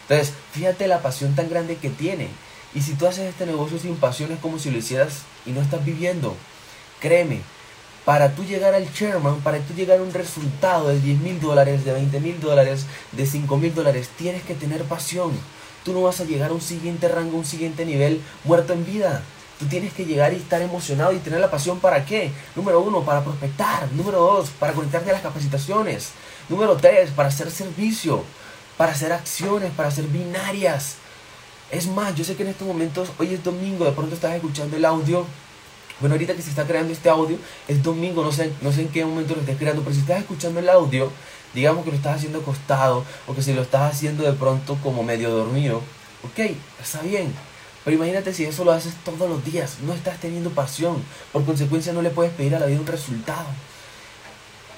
Entonces, 0.08 0.34
fíjate 0.52 0.86
la 0.86 1.02
pasión 1.02 1.34
tan 1.34 1.50
grande 1.50 1.76
que 1.76 1.90
tiene. 1.90 2.28
Y 2.74 2.82
si 2.82 2.94
tú 2.94 3.06
haces 3.06 3.28
este 3.28 3.46
negocio 3.46 3.78
sin 3.78 3.96
pasión 3.96 4.32
es 4.32 4.38
como 4.38 4.58
si 4.58 4.70
lo 4.70 4.78
hicieras 4.78 5.22
y 5.44 5.50
no 5.50 5.60
estás 5.60 5.84
viviendo. 5.84 6.36
Créeme, 7.00 7.40
para 8.04 8.34
tú 8.34 8.44
llegar 8.44 8.74
al 8.74 8.92
chairman, 8.92 9.40
para 9.40 9.58
tú 9.58 9.74
llegar 9.74 9.98
a 9.98 10.02
un 10.02 10.14
resultado 10.14 10.88
de 10.88 11.00
10 11.00 11.20
mil 11.20 11.40
dólares, 11.40 11.84
de 11.84 11.92
20 11.92 12.20
mil 12.20 12.40
dólares, 12.40 12.86
de 13.12 13.26
5 13.26 13.56
mil 13.56 13.74
dólares, 13.74 14.10
tienes 14.16 14.44
que 14.44 14.54
tener 14.54 14.84
pasión. 14.84 15.32
Tú 15.84 15.92
no 15.92 16.02
vas 16.02 16.20
a 16.20 16.24
llegar 16.24 16.50
a 16.50 16.54
un 16.54 16.60
siguiente 16.60 17.08
rango, 17.08 17.36
un 17.36 17.44
siguiente 17.44 17.84
nivel 17.84 18.20
muerto 18.44 18.72
en 18.72 18.86
vida. 18.86 19.22
Tú 19.58 19.66
tienes 19.66 19.92
que 19.92 20.04
llegar 20.04 20.32
y 20.32 20.36
estar 20.36 20.60
emocionado 20.60 21.12
y 21.12 21.18
tener 21.18 21.40
la 21.40 21.50
pasión 21.50 21.80
para 21.80 22.04
qué? 22.04 22.30
Número 22.54 22.80
uno, 22.80 23.02
para 23.04 23.24
prospectar. 23.24 23.90
Número 23.92 24.18
dos, 24.18 24.50
para 24.50 24.72
conectarte 24.72 25.10
a 25.10 25.14
las 25.14 25.22
capacitaciones. 25.22 26.10
Número 26.48 26.76
tres, 26.76 27.10
para 27.10 27.28
hacer 27.28 27.50
servicio, 27.50 28.22
para 28.76 28.92
hacer 28.92 29.12
acciones, 29.12 29.72
para 29.72 29.88
hacer 29.88 30.04
binarias. 30.06 30.96
Es 31.70 31.86
más, 31.86 32.14
yo 32.14 32.24
sé 32.24 32.36
que 32.36 32.42
en 32.42 32.50
estos 32.50 32.68
momentos, 32.68 33.10
hoy 33.18 33.34
es 33.34 33.42
domingo, 33.42 33.84
de 33.84 33.92
pronto 33.92 34.14
estás 34.14 34.34
escuchando 34.34 34.76
el 34.76 34.84
audio 34.84 35.26
bueno, 35.98 36.14
ahorita 36.14 36.34
que 36.34 36.42
se 36.42 36.50
está 36.50 36.66
creando 36.66 36.92
este 36.92 37.08
audio, 37.08 37.38
es 37.68 37.82
domingo, 37.82 38.22
no 38.22 38.30
sé, 38.30 38.52
no 38.60 38.70
sé 38.70 38.82
en 38.82 38.88
qué 38.88 39.02
momento 39.04 39.34
lo 39.34 39.40
estés 39.40 39.56
creando, 39.56 39.80
pero 39.80 39.94
si 39.94 40.02
estás 40.02 40.18
escuchando 40.18 40.60
el 40.60 40.68
audio, 40.68 41.10
digamos 41.54 41.84
que 41.84 41.90
lo 41.90 41.96
estás 41.96 42.16
haciendo 42.16 42.40
acostado 42.40 43.02
o 43.26 43.34
que 43.34 43.40
si 43.40 43.54
lo 43.54 43.62
estás 43.62 43.94
haciendo 43.94 44.22
de 44.22 44.34
pronto 44.34 44.76
como 44.82 45.02
medio 45.02 45.30
dormido, 45.30 45.78
ok, 46.22 46.54
está 46.82 47.00
bien. 47.00 47.32
Pero 47.86 47.98
imagínate 47.98 48.34
si 48.34 48.42
eso 48.44 48.64
lo 48.64 48.72
haces 48.72 48.94
todos 49.04 49.30
los 49.30 49.44
días, 49.44 49.76
no 49.86 49.92
estás 49.92 50.18
teniendo 50.18 50.50
pasión, 50.50 51.04
por 51.32 51.44
consecuencia 51.44 51.92
no 51.92 52.02
le 52.02 52.10
puedes 52.10 52.32
pedir 52.32 52.56
a 52.56 52.58
la 52.58 52.66
vida 52.66 52.80
un 52.80 52.86
resultado. 52.88 53.46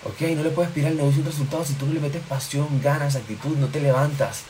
Ok, 0.05 0.21
no 0.37 0.43
le 0.43 0.51
puedes 0.51 0.71
pedir 0.73 0.89
al 0.89 0.97
negocio 0.99 1.21
un 1.21 1.27
resultado 1.27 1.65
si 1.65 1.73
tú 1.73 1.87
no 1.87 1.95
le 1.95 2.01
metes 2.01 2.21
pasión, 2.29 2.69
ganas, 2.83 3.17
actitud, 3.17 3.57
no 3.57 3.69
te 3.69 3.81
levantas, 3.81 4.43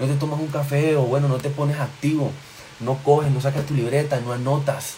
no 0.00 0.06
te 0.06 0.14
tomas 0.14 0.40
un 0.40 0.48
café 0.48 0.96
o 0.96 1.02
bueno, 1.02 1.28
no 1.28 1.36
te 1.36 1.50
pones 1.50 1.78
activo, 1.78 2.32
no 2.80 2.98
coges, 3.04 3.30
no 3.30 3.40
sacas 3.40 3.64
tu 3.64 3.74
libreta, 3.74 4.18
no 4.18 4.32
anotas. 4.32 4.96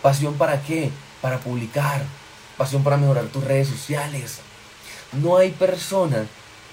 Pasión 0.00 0.34
para 0.34 0.62
qué? 0.62 0.92
Para 1.20 1.40
publicar. 1.40 2.04
Pasión 2.56 2.84
para 2.84 2.98
mejorar 2.98 3.24
tus 3.24 3.42
redes 3.42 3.66
sociales. 3.66 4.38
No 5.10 5.38
hay 5.38 5.50
persona 5.50 6.24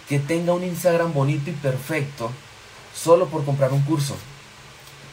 que 0.07 0.19
tenga 0.19 0.53
un 0.53 0.63
Instagram 0.63 1.11
bonito 1.11 1.49
y 1.49 1.53
perfecto 1.53 2.29
solo 2.93 3.25
por 3.25 3.43
comprar 3.43 3.73
un 3.73 3.81
curso. 3.81 4.15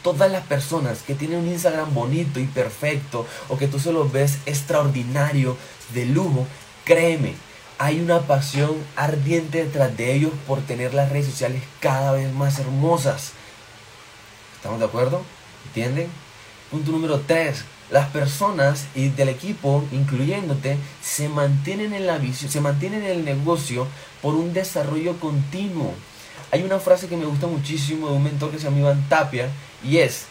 Todas 0.02 0.30
las 0.30 0.44
personas 0.44 1.02
que 1.02 1.14
tienen 1.14 1.40
un 1.40 1.49
Instagram 1.49 1.94
bonito 1.94 2.40
y 2.40 2.47
perfecto 2.47 3.26
o 3.49 3.56
que 3.56 3.68
tú 3.68 3.78
se 3.78 3.92
los 3.92 4.11
ves 4.11 4.38
extraordinario, 4.47 5.56
de 5.94 6.06
lujo, 6.06 6.47
créeme, 6.85 7.35
hay 7.78 8.00
una 8.00 8.21
pasión 8.21 8.76
ardiente 8.97 9.64
detrás 9.64 9.97
de 9.97 10.14
ellos 10.14 10.32
por 10.47 10.61
tener 10.61 10.94
las 10.94 11.11
redes 11.11 11.26
sociales 11.26 11.62
cada 11.80 12.12
vez 12.12 12.32
más 12.32 12.59
hermosas. 12.59 13.32
¿Estamos 14.56 14.78
de 14.78 14.87
acuerdo? 14.87 15.23
¿Entienden? 15.66 16.09
Punto 16.71 16.92
número 16.92 17.21
3 17.26 17.64
Las 17.90 18.09
personas 18.09 18.87
y 18.94 19.09
del 19.09 19.28
equipo, 19.28 19.85
incluyéndote, 19.92 20.78
se 21.02 21.28
mantienen 21.28 21.92
en 21.92 22.06
la 22.06 22.18
visión, 22.18 22.50
se 22.50 22.61
mantienen 22.61 23.02
en 23.02 23.11
el 23.11 23.25
negocio 23.25 23.87
por 24.23 24.35
un 24.35 24.52
desarrollo 24.52 25.18
continuo. 25.18 25.94
Hay 26.52 26.62
una 26.62 26.78
frase 26.78 27.09
que 27.09 27.16
me 27.16 27.25
gusta 27.25 27.47
muchísimo 27.47 28.09
de 28.09 28.16
un 28.16 28.23
mentor 28.23 28.50
que 28.50 28.59
se 28.59 28.64
llama 28.64 28.78
Iván 28.78 29.09
Tapia 29.09 29.49
y 29.82 29.97
es, 29.97 30.26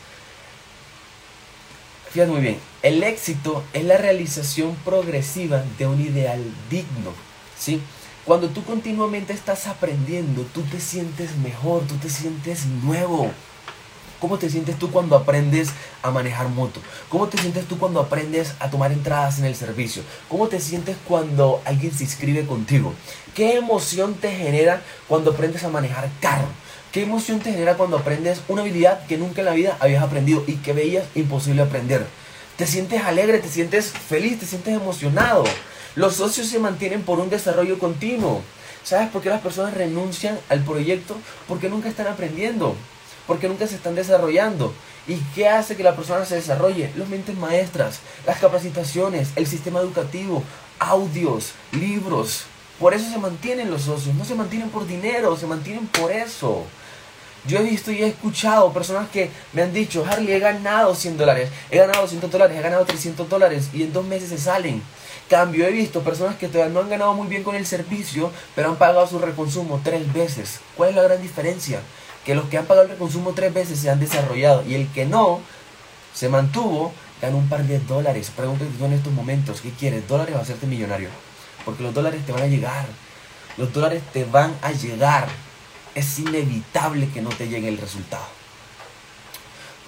fíjate 2.11 2.31
muy 2.31 2.41
bien, 2.41 2.59
el 2.83 3.01
éxito 3.01 3.63
es 3.73 3.83
la 3.83 3.97
realización 3.97 4.75
progresiva 4.85 5.63
de 5.79 5.87
un 5.87 5.99
ideal 5.99 6.39
digno, 6.69 7.11
¿sí? 7.57 7.81
Cuando 8.23 8.49
tú 8.49 8.63
continuamente 8.63 9.33
estás 9.33 9.65
aprendiendo, 9.65 10.43
tú 10.53 10.61
te 10.61 10.79
sientes 10.79 11.35
mejor, 11.37 11.87
tú 11.87 11.95
te 11.95 12.07
sientes 12.07 12.67
nuevo. 12.67 13.31
¿Cómo 14.21 14.37
te 14.37 14.51
sientes 14.51 14.77
tú 14.77 14.91
cuando 14.91 15.15
aprendes 15.15 15.69
a 16.03 16.11
manejar 16.11 16.47
moto? 16.47 16.79
¿Cómo 17.09 17.27
te 17.27 17.39
sientes 17.39 17.65
tú 17.65 17.79
cuando 17.79 17.99
aprendes 17.99 18.53
a 18.59 18.69
tomar 18.69 18.91
entradas 18.91 19.39
en 19.39 19.45
el 19.45 19.55
servicio? 19.55 20.03
¿Cómo 20.29 20.47
te 20.47 20.59
sientes 20.59 20.95
cuando 21.07 21.59
alguien 21.65 21.91
se 21.91 22.03
inscribe 22.03 22.45
contigo? 22.45 22.93
¿Qué 23.33 23.57
emoción 23.57 24.13
te 24.13 24.31
genera 24.31 24.83
cuando 25.07 25.31
aprendes 25.31 25.63
a 25.63 25.69
manejar 25.69 26.07
carro? 26.19 26.45
¿Qué 26.91 27.01
emoción 27.01 27.39
te 27.39 27.51
genera 27.51 27.77
cuando 27.77 27.97
aprendes 27.97 28.41
una 28.47 28.61
habilidad 28.61 29.07
que 29.07 29.17
nunca 29.17 29.41
en 29.41 29.45
la 29.45 29.53
vida 29.53 29.75
habías 29.79 30.03
aprendido 30.03 30.43
y 30.45 30.57
que 30.57 30.73
veías 30.73 31.05
imposible 31.15 31.63
aprender? 31.63 32.05
Te 32.57 32.67
sientes 32.67 33.01
alegre, 33.03 33.39
te 33.39 33.49
sientes 33.49 33.89
feliz, 33.89 34.39
te 34.39 34.45
sientes 34.45 34.75
emocionado. 34.75 35.45
Los 35.95 36.17
socios 36.17 36.45
se 36.45 36.59
mantienen 36.59 37.01
por 37.01 37.19
un 37.19 37.31
desarrollo 37.31 37.79
continuo. 37.79 38.43
¿Sabes 38.83 39.09
por 39.09 39.23
qué 39.23 39.29
las 39.29 39.41
personas 39.41 39.73
renuncian 39.73 40.37
al 40.47 40.63
proyecto? 40.63 41.17
Porque 41.47 41.69
nunca 41.69 41.89
están 41.89 42.05
aprendiendo 42.05 42.75
porque 43.27 43.47
nunca 43.47 43.67
se 43.67 43.75
están 43.75 43.95
desarrollando. 43.95 44.73
¿Y 45.07 45.15
qué 45.33 45.47
hace 45.47 45.75
que 45.75 45.83
la 45.83 45.95
persona 45.95 46.25
se 46.25 46.35
desarrolle? 46.35 46.91
Los 46.95 47.09
mentes 47.09 47.37
maestras, 47.37 47.99
las 48.25 48.39
capacitaciones, 48.39 49.29
el 49.35 49.47
sistema 49.47 49.79
educativo, 49.79 50.43
audios, 50.79 51.53
libros. 51.71 52.43
Por 52.79 52.93
eso 52.93 53.09
se 53.09 53.17
mantienen 53.17 53.69
los 53.69 53.83
socios, 53.83 54.15
no 54.15 54.25
se 54.25 54.35
mantienen 54.35 54.69
por 54.69 54.87
dinero, 54.87 55.37
se 55.37 55.47
mantienen 55.47 55.87
por 55.87 56.11
eso. 56.11 56.65
Yo 57.47 57.57
he 57.57 57.63
visto 57.63 57.91
y 57.91 58.03
he 58.03 58.07
escuchado 58.07 58.71
personas 58.71 59.09
que 59.09 59.31
me 59.53 59.63
han 59.63 59.73
dicho, 59.73 60.05
Harley, 60.07 60.33
he 60.33 60.39
ganado 60.39 60.93
100 60.93 61.17
dólares, 61.17 61.49
he 61.71 61.77
ganado 61.77 62.01
200 62.01 62.29
dólares, 62.29 62.57
he 62.57 62.61
ganado 62.61 62.85
300 62.85 63.27
dólares 63.27 63.69
y 63.73 63.81
en 63.81 63.93
dos 63.93 64.05
meses 64.05 64.29
se 64.29 64.37
salen. 64.37 64.83
Cambio, 65.27 65.65
he 65.65 65.71
visto 65.71 66.01
personas 66.01 66.35
que 66.35 66.47
todavía 66.47 66.71
no 66.71 66.81
han 66.81 66.89
ganado 66.89 67.13
muy 67.13 67.27
bien 67.27 67.43
con 67.43 67.55
el 67.55 67.65
servicio, 67.65 68.31
pero 68.53 68.69
han 68.69 68.75
pagado 68.75 69.07
su 69.07 69.17
reconsumo 69.17 69.81
tres 69.83 70.11
veces. 70.13 70.59
¿Cuál 70.77 70.89
es 70.89 70.95
la 70.97 71.03
gran 71.03 71.21
diferencia? 71.21 71.79
Que 72.25 72.35
los 72.35 72.45
que 72.45 72.57
han 72.57 72.65
pagado 72.65 72.85
el 72.85 72.91
reconsumo 72.93 73.33
tres 73.33 73.53
veces 73.53 73.79
se 73.79 73.89
han 73.89 73.99
desarrollado 73.99 74.63
y 74.67 74.75
el 74.75 74.87
que 74.89 75.05
no 75.05 75.41
se 76.13 76.29
mantuvo 76.29 76.93
gana 77.21 77.35
un 77.35 77.49
par 77.49 77.63
de 77.63 77.79
dólares. 77.79 78.31
Pregúntate 78.35 78.71
tú 78.77 78.85
en 78.85 78.93
estos 78.93 79.13
momentos, 79.13 79.61
¿qué 79.61 79.71
quieres? 79.71 80.07
¿Dólares 80.07 80.35
o 80.35 80.39
hacerte 80.39 80.67
millonario? 80.67 81.09
Porque 81.65 81.83
los 81.83 81.93
dólares 81.93 82.25
te 82.25 82.31
van 82.31 82.43
a 82.43 82.47
llegar. 82.47 82.85
Los 83.57 83.73
dólares 83.73 84.01
te 84.13 84.25
van 84.25 84.55
a 84.61 84.71
llegar. 84.71 85.27
Es 85.93 86.19
inevitable 86.19 87.09
que 87.09 87.21
no 87.21 87.29
te 87.29 87.47
llegue 87.47 87.67
el 87.67 87.77
resultado. 87.77 88.25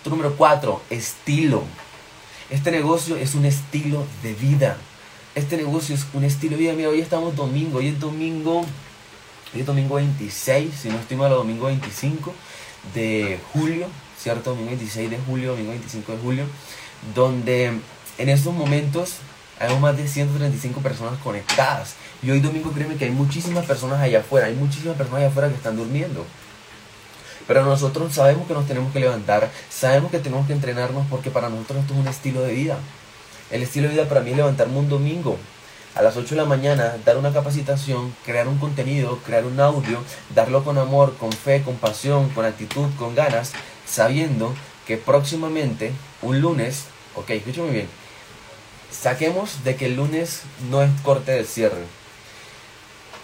número 0.06 0.36
cuatro, 0.36 0.82
estilo. 0.90 1.63
Este 2.50 2.72
negocio 2.72 3.16
es 3.16 3.36
un 3.36 3.46
estilo 3.46 4.06
de 4.22 4.34
vida. 4.34 4.78
Este 5.34 5.58
negocio 5.58 5.96
es 5.96 6.06
un 6.13 6.24
estilo 6.24 6.58
de 6.58 6.63
vida. 6.63 6.74
Mira, 6.74 6.90
hoy 6.90 7.02
estamos 7.02 7.36
domingo. 7.36 7.80
Hoy 7.80 7.88
es 7.88 8.00
domingo 8.00 8.66
domingo 9.62 9.95
26, 9.95 10.74
si 10.74 10.89
no 10.89 10.98
estoy 10.98 11.17
mal, 11.17 11.29
domingo 11.29 11.67
25 11.67 12.33
de 12.93 13.39
julio, 13.53 13.88
¿cierto? 14.17 14.51
Domingo 14.51 14.72
26 14.72 15.12
de 15.12 15.19
julio, 15.19 15.51
domingo 15.51 15.69
25 15.69 16.12
de 16.12 16.17
julio, 16.17 16.45
donde 17.13 17.74
en 18.17 18.29
estos 18.29 18.53
momentos 18.53 19.17
hay 19.60 19.77
más 19.79 19.95
de 19.95 20.07
135 20.07 20.81
personas 20.81 21.19
conectadas. 21.24 21.95
Y 22.22 22.31
hoy 22.31 22.39
domingo 22.39 22.72
créeme 22.72 22.95
que 22.95 23.05
hay 23.05 23.12
muchísimas 23.12 23.65
personas 23.65 24.01
allá 24.01 24.19
afuera, 24.19 24.48
hay 24.48 24.55
muchísimas 24.55 24.98
personas 24.98 25.19
allá 25.19 25.29
afuera 25.29 25.50
que 25.50 25.55
están 25.55 25.77
durmiendo. 25.77 26.25
Pero 27.48 27.63
nosotros 27.63 28.13
sabemos 28.13 28.48
que 28.48 28.53
nos 28.53 28.67
tenemos 28.67 28.91
que 28.93 29.00
levantar, 29.00 29.51
sabemos 29.69 30.12
que 30.12 30.19
tenemos 30.19 30.48
que 30.48 30.53
entrenarnos 30.53 31.05
porque 31.10 31.29
para 31.29 31.50
nosotros 31.50 31.79
esto 31.81 31.93
es 31.93 32.00
un 32.00 32.07
estilo 32.07 32.41
de 32.41 32.53
vida. 32.53 32.77
El 33.51 33.63
estilo 33.63 33.88
de 33.88 33.95
vida 33.95 34.10
para 34.10 34.22
mí 34.22 34.31
es 34.31 34.38
levantarme 34.38 34.77
un 34.79 34.89
domingo, 34.89 35.38
a 35.96 36.02
las 36.02 36.18
8 36.18 36.36
de 36.36 36.42
la 36.42 36.48
mañana, 36.48 36.98
dar 37.06 37.18
una 37.18 37.32
capacitación, 37.32 38.16
crear 38.26 38.48
un 38.48 38.58
contenido, 38.58 39.20
crear 39.26 39.46
un 39.46 39.60
audio, 39.60 40.02
darlo 40.34 40.64
con 40.64 40.78
amor, 40.78 41.16
con 41.18 41.32
fe, 41.32 41.62
con 41.62 41.76
pasión, 41.76 42.30
con 42.30 42.46
actitud, 42.46 42.88
con 42.98 43.16
ganas, 43.16 43.52
sabiendo 43.86 44.54
que 44.88 44.98
próximamente, 44.98 45.92
un 46.22 46.42
lunes, 46.42 46.86
ok, 47.16 47.30
escúchame 47.32 47.70
bien, 47.70 47.88
saquemos 48.92 49.64
de 49.64 49.76
que 49.76 49.86
el 49.86 49.96
lunes 49.96 50.42
no 50.70 50.82
es 50.82 50.90
corte 51.04 51.32
de 51.32 51.46
cierre. 51.46 51.84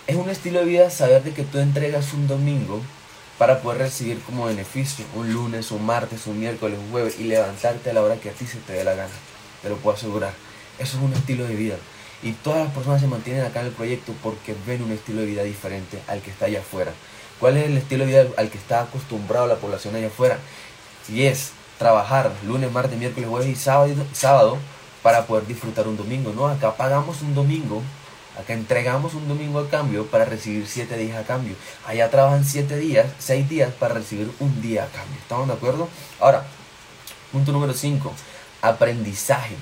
Es 0.06 0.16
un 0.16 0.30
estilo 0.30 0.60
de 0.60 0.66
vida 0.66 0.90
saber 0.90 1.24
de 1.24 1.32
que 1.32 1.44
tú 1.44 1.60
entregas 1.60 2.14
un 2.14 2.28
domingo 2.28 2.82
para 3.38 3.62
poder 3.62 3.80
recibir 3.80 4.20
como 4.22 4.46
beneficio 4.46 5.06
un 5.16 5.32
lunes, 5.34 5.72
un 5.72 5.86
martes, 5.86 6.28
un 6.28 6.40
miércoles, 6.40 6.78
un 6.78 6.92
jueves 6.92 7.20
y 7.20 7.24
levantarte 7.24 7.90
a 7.90 7.94
la 7.94 8.02
hora 8.02 8.18
que 8.18 8.30
a 8.30 8.34
ti 8.34 8.46
se 8.46 8.58
te 8.58 8.74
dé 8.74 8.84
la 8.84 8.96
gana. 8.96 9.14
Te 9.62 9.70
lo 9.70 9.78
puedo 9.78 9.96
asegurar. 9.96 10.34
Eso 10.78 10.98
es 10.98 11.04
un 11.04 11.14
estilo 11.14 11.46
de 11.46 11.56
vida. 11.56 11.76
Y 12.22 12.34
todas 12.34 12.66
las 12.66 12.74
personas 12.74 13.00
se 13.00 13.08
mantienen 13.08 13.46
acá 13.46 13.62
en 13.62 13.68
el 13.68 13.72
proyecto 13.72 14.14
porque 14.22 14.56
ven 14.68 14.84
un 14.84 14.92
estilo 14.92 15.22
de 15.22 15.28
vida 15.28 15.44
diferente 15.44 16.00
al 16.08 16.22
que 16.22 16.32
está 16.32 16.46
allá 16.46 16.60
afuera. 16.60 16.92
¿Cuál 17.40 17.58
es 17.58 17.66
el 17.66 17.78
estilo 17.78 18.06
de 18.06 18.12
vida 18.12 18.34
al 18.38 18.50
que 18.50 18.58
está 18.58 18.82
acostumbrado 18.82 19.48
la 19.48 19.56
población 19.56 19.96
allá 19.96 20.08
afuera? 20.08 20.38
Y 21.08 21.24
es 21.24 21.52
trabajar 21.78 22.32
lunes, 22.46 22.72
martes, 22.72 22.98
miércoles, 23.00 23.30
jueves 23.30 23.50
y 23.50 23.56
sábado, 23.56 23.94
sábado 24.12 24.58
para 25.02 25.26
poder 25.26 25.48
disfrutar 25.48 25.88
un 25.88 25.96
domingo. 25.96 26.34
No, 26.34 26.48
acá 26.48 26.76
pagamos 26.76 27.22
un 27.22 27.34
domingo, 27.34 27.82
acá 28.38 28.54
entregamos 28.54 29.14
un 29.14 29.28
domingo 29.30 29.60
a 29.60 29.70
cambio 29.70 30.06
para 30.08 30.26
recibir 30.26 30.68
siete 30.68 30.98
días 30.98 31.18
a 31.18 31.24
cambio. 31.24 31.56
Allá 31.88 32.10
trabajan 32.10 32.44
siete 32.44 32.76
días, 32.78 33.08
seis 33.18 33.48
días 33.48 33.72
para 33.74 33.94
recibir 33.94 34.30
un 34.40 34.62
día 34.62 34.84
a 34.84 34.88
cambio. 34.88 35.18
¿Estamos 35.18 35.48
de 35.48 35.54
acuerdo? 35.54 35.88
Ahora, 36.20 36.44
punto 37.32 37.54
número 37.54 37.74
5, 37.74 38.12
aprendizaje. 38.62 39.56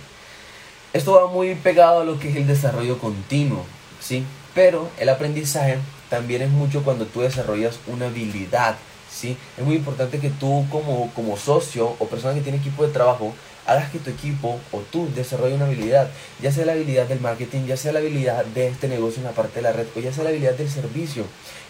Esto 0.97 1.13
va 1.13 1.27
muy 1.27 1.53
pegado 1.53 1.99
a 1.99 2.03
lo 2.03 2.19
que 2.19 2.27
es 2.27 2.35
el 2.37 2.47
desarrollo 2.47 2.97
continuo, 2.97 3.63
¿sí? 4.01 4.25
Pero 4.55 4.89
el 4.97 5.09
aprendizaje 5.09 5.77
también 6.09 6.41
es 6.41 6.49
mucho 6.49 6.81
cuando 6.83 7.05
tú 7.05 7.21
desarrollas 7.21 7.77
una 7.85 8.07
habilidad, 8.07 8.77
¿sí? 9.07 9.37
Es 9.59 9.63
muy 9.63 9.75
importante 9.75 10.17
que 10.17 10.31
tú 10.31 10.65
como, 10.71 11.13
como 11.13 11.37
socio 11.37 11.95
o 11.99 12.07
persona 12.07 12.33
que 12.33 12.41
tiene 12.41 12.57
equipo 12.57 12.83
de 12.83 12.91
trabajo 12.91 13.35
hagas 13.67 13.91
que 13.91 13.99
tu 13.99 14.09
equipo 14.09 14.59
o 14.71 14.79
tú 14.91 15.07
desarrolle 15.13 15.53
una 15.53 15.65
habilidad, 15.65 16.09
ya 16.41 16.51
sea 16.51 16.65
la 16.65 16.71
habilidad 16.71 17.05
del 17.05 17.21
marketing, 17.21 17.67
ya 17.67 17.77
sea 17.77 17.91
la 17.91 17.99
habilidad 17.99 18.43
de 18.45 18.65
este 18.65 18.87
negocio 18.87 19.19
en 19.19 19.25
la 19.25 19.33
parte 19.33 19.57
de 19.57 19.61
la 19.61 19.73
red 19.73 19.85
o 19.95 19.99
ya 19.99 20.11
sea 20.11 20.23
la 20.23 20.31
habilidad 20.31 20.55
del 20.55 20.67
servicio. 20.67 21.25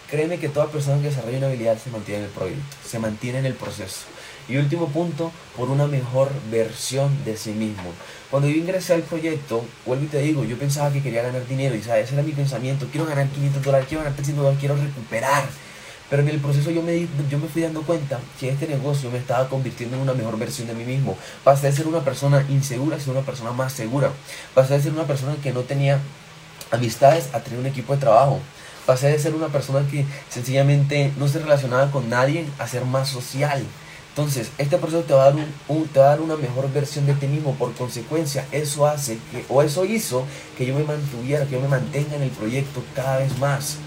Créeme 0.10 0.40
que 0.40 0.48
toda 0.48 0.68
persona 0.68 1.02
que 1.02 1.10
desarrolla 1.10 1.40
una 1.40 1.48
habilidad 1.48 1.78
se 1.78 1.90
mantiene 1.90 2.22
en 2.22 2.28
el 2.28 2.32
proyecto, 2.32 2.78
se 2.88 2.98
mantiene 2.98 3.40
en 3.40 3.46
el 3.46 3.56
proceso. 3.56 4.06
Y 4.50 4.58
último 4.58 4.88
punto, 4.88 5.32
por 5.56 5.70
una 5.70 5.88
mejor 5.88 6.32
versión 6.50 7.24
de 7.26 7.36
sí 7.36 7.52
mismo. 7.52 7.92
Cuando 8.32 8.48
yo 8.48 8.56
ingresé 8.56 8.94
al 8.94 9.02
proyecto, 9.02 9.64
vuelvo 9.86 10.06
y 10.06 10.08
te 10.08 10.20
digo, 10.20 10.44
yo 10.46 10.58
pensaba 10.58 10.92
que 10.92 11.02
quería 11.02 11.22
ganar 11.22 11.46
dinero 11.48 11.76
y 11.76 11.82
¿sabes? 11.82 12.06
ese 12.06 12.14
era 12.14 12.24
mi 12.24 12.32
pensamiento, 12.32 12.88
quiero 12.92 13.08
ganar 13.08 13.28
500 13.28 13.64
dólares, 13.64 13.88
quiero 13.88 14.04
ganar 14.04 14.16
300 14.16 14.44
dólares, 14.44 14.60
quiero 14.60 14.76
recuperar. 14.76 15.46
Pero 16.10 16.22
en 16.22 16.30
el 16.30 16.40
proceso 16.40 16.72
yo 16.72 16.82
me, 16.82 17.08
yo 17.30 17.38
me 17.38 17.48
fui 17.48 17.62
dando 17.62 17.82
cuenta 17.82 18.20
que 18.40 18.50
este 18.50 18.68
negocio 18.68 19.12
me 19.12 19.18
estaba 19.18 19.50
convirtiendo 19.50 19.98
en 19.98 20.04
una 20.04 20.14
mejor 20.14 20.38
versión 20.38 20.68
de 20.68 20.74
mí 20.74 20.86
mismo. 20.86 21.18
Pasé 21.44 21.68
de 21.68 21.74
ser 21.74 21.88
una 21.88 22.00
persona 22.02 22.46
insegura 22.50 22.96
a 22.96 23.00
ser 23.00 23.10
una 23.10 23.26
persona 23.26 23.52
más 23.52 23.74
segura. 23.74 24.12
Pasé 24.54 24.76
de 24.76 24.84
ser 24.84 24.94
una 24.94 25.04
persona 25.04 25.36
que 25.44 25.52
no 25.52 25.62
tenía 25.62 26.00
amistades 26.72 27.30
a 27.34 27.42
tener 27.42 27.60
un 27.60 27.66
equipo 27.66 27.94
de 27.94 28.00
trabajo. 28.00 28.40
Pasé 28.86 29.10
de 29.10 29.20
ser 29.20 29.36
una 29.36 29.48
persona 29.48 29.86
que 29.90 30.06
sencillamente 30.30 31.12
no 31.18 31.28
se 31.28 31.40
relacionaba 31.40 31.92
con 31.92 32.10
nadie 32.10 32.46
a 32.58 32.68
ser 32.68 32.86
más 32.86 33.10
social. 33.10 33.66
Entonces, 34.18 34.50
este 34.58 34.80
proceso 34.80 35.04
te 35.04 35.14
va, 35.14 35.26
a 35.26 35.32
dar 35.32 35.46
un, 35.68 35.88
te 35.90 36.00
va 36.00 36.08
a 36.08 36.10
dar 36.10 36.22
una 36.22 36.36
mejor 36.36 36.74
versión 36.74 37.06
de 37.06 37.14
ti 37.14 37.28
mismo. 37.28 37.54
Por 37.54 37.74
consecuencia, 37.74 38.48
eso 38.52 38.88
hace 38.88 39.20
que, 39.30 39.46
o 39.48 39.62
eso 39.62 39.86
hizo 39.86 40.26
que 40.58 40.66
yo 40.66 40.74
me 40.74 40.84
mantuviera, 40.84 41.46
que 41.46 41.52
yo 41.52 41.62
me 41.62 41.68
mantenga 41.68 42.16
en 42.16 42.24
el 42.24 42.32
proyecto 42.32 42.82
cada 42.96 43.20
vez 43.20 43.38
más. 43.38 43.78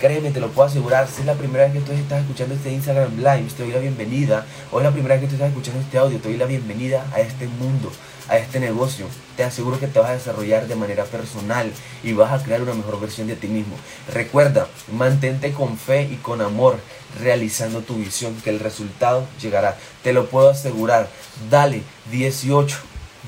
Créeme, 0.00 0.30
te 0.32 0.40
lo 0.40 0.50
puedo 0.50 0.68
asegurar. 0.68 1.08
Si 1.08 1.20
es 1.20 1.26
la 1.26 1.34
primera 1.34 1.64
vez 1.64 1.72
que 1.72 1.80
tú 1.80 1.92
estás 1.92 2.20
escuchando 2.22 2.54
este 2.54 2.72
Instagram 2.72 3.16
Live, 3.16 3.46
te 3.56 3.62
doy 3.62 3.72
la 3.72 3.78
bienvenida. 3.78 4.44
O 4.72 4.78
es 4.78 4.84
la 4.84 4.90
primera 4.90 5.14
vez 5.14 5.22
que 5.22 5.28
tú 5.28 5.34
estás 5.34 5.48
escuchando 5.48 5.80
este 5.80 5.98
audio, 5.98 6.18
te 6.18 6.28
doy 6.28 6.36
la 6.36 6.46
bienvenida 6.46 7.06
a 7.14 7.20
este 7.20 7.46
mundo, 7.46 7.92
a 8.28 8.36
este 8.36 8.58
negocio. 8.58 9.06
Te 9.36 9.44
aseguro 9.44 9.78
que 9.78 9.86
te 9.86 9.98
vas 10.00 10.10
a 10.10 10.14
desarrollar 10.14 10.66
de 10.66 10.74
manera 10.74 11.04
personal 11.04 11.70
y 12.02 12.12
vas 12.12 12.32
a 12.32 12.44
crear 12.44 12.62
una 12.62 12.74
mejor 12.74 13.00
versión 13.00 13.28
de 13.28 13.36
ti 13.36 13.46
mismo. 13.46 13.76
Recuerda, 14.12 14.66
mantente 14.92 15.52
con 15.52 15.78
fe 15.78 16.02
y 16.02 16.16
con 16.16 16.40
amor 16.40 16.76
realizando 17.20 17.80
tu 17.80 17.94
visión, 17.96 18.34
que 18.42 18.50
el 18.50 18.60
resultado 18.60 19.26
llegará. 19.40 19.76
Te 20.02 20.12
lo 20.12 20.26
puedo 20.26 20.50
asegurar. 20.50 21.08
Dale 21.50 21.82
18, 22.10 22.76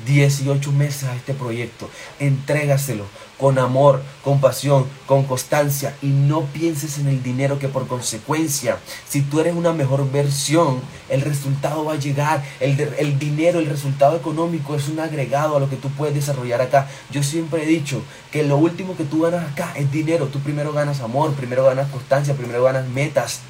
18 0.05 0.73
meses 0.73 1.05
a 1.05 1.15
este 1.17 1.35
proyecto. 1.35 1.89
Entrégaselo. 2.19 3.05
con 3.39 3.59
amor, 3.59 4.03
con 4.25 4.41
pasión, 4.41 4.87
con 5.05 5.25
constancia 5.25 5.95
y 6.01 6.07
no 6.07 6.47
pienses 6.47 6.99
en 6.99 7.09
el 7.09 7.23
dinero 7.23 7.59
que 7.59 7.69
por 7.69 7.87
consecuencia, 7.87 8.79
si 9.07 9.21
tú 9.21 9.41
eres 9.41 9.55
una 9.55 9.75
mejor 9.75 10.11
versión, 10.11 10.81
el 11.11 11.21
resultado 11.21 11.85
va 11.85 11.93
a 11.93 11.99
llegar. 11.99 12.43
El, 12.61 12.81
el 12.99 13.19
dinero, 13.19 13.59
el 13.59 13.67
resultado 13.67 14.17
económico 14.17 14.75
es 14.75 14.89
un 14.89 15.01
agregado 15.01 15.57
a 15.57 15.61
lo 15.61 15.69
que 15.69 15.77
tú 15.77 15.91
puedes 15.91 16.15
desarrollar 16.15 16.63
acá. 16.63 16.89
Yo 17.11 17.23
siempre 17.23 17.65
he 17.65 17.67
dicho 17.67 18.01
que 18.33 18.43
lo 18.43 18.57
último 18.57 18.97
que 18.97 19.05
tú 19.05 19.21
ganas 19.21 19.53
acá 19.53 19.75
es 19.77 19.93
dinero. 19.93 20.29
Tú 20.29 20.41
primero 20.41 20.73
ganas 20.73 21.01
amor, 21.01 21.35
primero 21.35 21.65
ganas 21.65 21.91
constancia, 21.91 22.35
primero 22.35 22.63
ganas 22.65 22.89
metas 22.89 23.41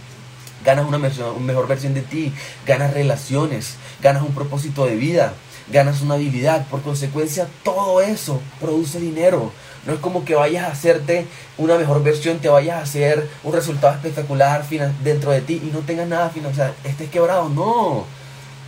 ganas 0.65 0.85
una, 0.85 0.99
una 0.99 1.39
mejor 1.39 1.69
versión 1.69 1.95
de 1.95 2.03
ti, 2.03 2.33
ganas 2.67 2.93
relaciones, 2.93 3.77
ganas 4.03 4.23
un 4.23 4.35
propósito 4.35 4.85
de 4.85 4.97
vida, 4.97 5.33
ganas 5.73 6.03
una 6.03 6.15
habilidad. 6.15 6.67
Por 6.69 6.83
consecuencia, 6.83 7.49
todo 7.63 8.01
eso 8.01 8.41
produce 8.61 9.01
dinero. 9.01 9.53
No 9.87 9.95
es 9.95 10.01
como 10.01 10.25
que 10.25 10.35
vayas 10.35 10.65
a 10.65 10.73
hacerte 10.73 11.27
una 11.59 11.77
mejor 11.77 12.03
versión, 12.03 12.39
te 12.39 12.49
vayas 12.49 12.79
a 12.79 12.83
hacer 12.83 13.29
un 13.45 13.53
resultado 13.53 13.95
espectacular 13.95 14.65
dentro 15.03 15.31
de 15.31 15.41
ti 15.41 15.63
y 15.65 15.71
no 15.73 15.81
tengas 15.81 16.09
nada 16.09 16.29
final. 16.31 16.51
O 16.51 16.55
sea, 16.55 16.75
estés 16.85 17.09
quebrado. 17.09 17.49
No. 17.49 18.05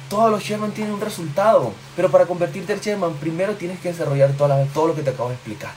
Todos 0.08 0.30
los 0.30 0.42
Sherman 0.42 0.70
tienen 0.70 0.94
un 0.94 1.00
resultado. 1.00 1.72
Pero 1.96 2.10
para 2.10 2.26
convertirte 2.26 2.72
en 2.72 2.80
Sherman, 2.80 3.14
primero 3.14 3.54
tienes 3.54 3.80
que 3.80 3.88
desarrollar 3.88 4.32
toda 4.32 4.64
todo 4.66 4.88
lo 4.88 4.94
que 4.94 5.02
te 5.02 5.10
acabo 5.10 5.28
de 5.28 5.34
explicar. 5.34 5.72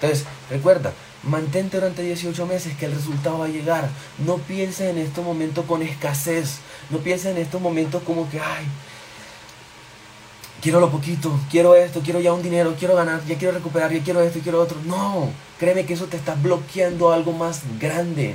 Entonces, 0.00 0.26
recuerda, 0.50 0.92
mantente 1.22 1.78
durante 1.78 2.02
18 2.02 2.46
meses 2.46 2.76
que 2.76 2.86
el 2.86 2.94
resultado 2.94 3.38
va 3.38 3.46
a 3.46 3.48
llegar. 3.48 3.88
No 4.24 4.36
pienses 4.38 4.90
en 4.90 4.98
estos 4.98 5.24
momentos 5.24 5.64
con 5.66 5.82
escasez. 5.82 6.58
No 6.90 6.98
pienses 6.98 7.26
en 7.26 7.38
estos 7.38 7.60
momentos 7.60 8.02
como 8.02 8.28
que, 8.30 8.40
ay, 8.40 8.66
quiero 10.60 10.80
lo 10.80 10.90
poquito, 10.90 11.38
quiero 11.50 11.74
esto, 11.74 12.00
quiero 12.00 12.20
ya 12.20 12.32
un 12.32 12.42
dinero, 12.42 12.74
quiero 12.78 12.96
ganar, 12.96 13.24
ya 13.26 13.36
quiero 13.36 13.54
recuperar, 13.54 13.92
ya 13.92 14.02
quiero 14.02 14.20
esto, 14.20 14.40
quiero 14.42 14.60
otro. 14.60 14.78
No, 14.84 15.30
créeme 15.58 15.86
que 15.86 15.94
eso 15.94 16.06
te 16.06 16.16
está 16.16 16.34
bloqueando 16.34 17.12
algo 17.12 17.32
más 17.32 17.62
grande. 17.78 18.34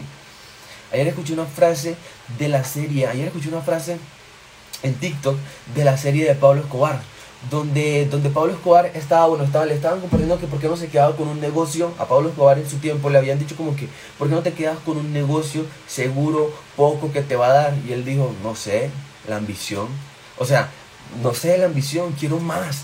Ayer 0.92 1.08
escuché 1.08 1.34
una 1.34 1.46
frase 1.46 1.96
de 2.38 2.50
la 2.50 2.64
serie, 2.64 3.08
ayer 3.08 3.28
escuché 3.28 3.50
una 3.50 3.62
frase 3.62 3.98
en 4.84 4.94
TikTok 4.96 5.38
de 5.76 5.86
la 5.86 5.98
serie 5.98 6.26
de 6.26 6.36
Pablo 6.36 6.62
Escobar, 6.62 7.02
donde, 7.50 8.08
donde 8.08 8.30
Pablo 8.30 8.54
Escobar 8.54 8.92
estaba, 8.94 9.28
bueno, 9.28 9.44
estaba, 9.44 9.66
le 9.66 9.74
estaban 9.74 10.02
compartiendo 10.02 10.38
que 10.40 10.48
por 10.48 10.60
qué 10.60 10.68
no 10.68 10.76
se 10.76 10.90
quedaba 10.90 11.16
con 11.16 11.28
un 11.28 11.40
negocio, 11.40 11.94
a 11.98 12.06
Pablo 12.06 12.30
Escobar 12.30 12.58
en 12.60 12.70
su 12.70 12.78
tiempo 12.78 13.10
le 13.10 13.18
habían 13.18 13.40
dicho 13.40 13.56
como 13.56 13.76
que, 13.76 13.88
¿por 14.18 14.28
qué 14.28 14.36
no 14.36 14.42
te 14.42 14.54
quedas 14.54 14.78
con 14.80 14.98
un 14.98 15.14
negocio 15.14 15.66
seguro, 15.88 16.52
poco 16.76 17.12
que 17.12 17.22
te 17.22 17.36
va 17.36 17.48
a 17.48 17.54
dar? 17.54 17.74
Y 17.88 17.94
él 17.94 18.04
dijo, 18.04 18.34
no 18.44 18.56
sé, 18.56 18.90
la 19.28 19.38
ambición. 19.38 19.88
O 20.38 20.46
sea, 20.46 20.70
no 21.22 21.34
sé, 21.34 21.58
la 21.58 21.66
ambición, 21.66 22.14
quiero 22.20 22.40
más. 22.40 22.84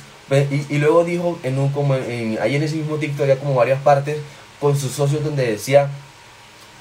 Y, 0.69 0.77
luego 0.77 1.05
dijo, 1.05 1.39
en 1.43 1.57
un, 1.57 1.69
como 1.69 1.95
en, 1.95 2.37
ahí 2.41 2.55
en 2.55 2.63
ese 2.63 2.75
mismo 2.75 2.97
TikTok, 2.97 3.21
había 3.21 3.39
como 3.39 3.55
varias 3.55 3.81
partes 3.81 4.17
con 4.59 4.77
sus 4.77 4.91
socios 4.91 5.23
donde 5.23 5.51
decía, 5.51 5.89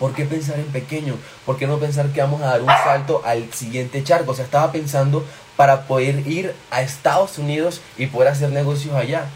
¿por 0.00 0.12
qué 0.14 0.24
pensar 0.24 0.58
en 0.58 0.66
pequeño? 0.66 1.14
¿Por 1.44 1.56
qué 1.56 1.66
no 1.66 1.78
pensar 1.78 2.08
que 2.08 2.20
vamos 2.20 2.42
a 2.42 2.46
dar 2.46 2.62
un 2.62 2.68
salto 2.68 3.22
al 3.24 3.52
siguiente 3.52 4.02
charco? 4.02 4.32
O 4.32 4.34
sea, 4.34 4.44
estaba 4.44 4.72
pensando 4.72 5.24
para 5.56 5.86
poder 5.86 6.26
ir 6.26 6.54
a 6.70 6.82
Estados 6.82 7.38
Unidos 7.38 7.80
y 7.96 8.06
poder 8.06 8.28
hacer 8.28 8.50
negocios 8.50 8.94
allá. 8.94 9.26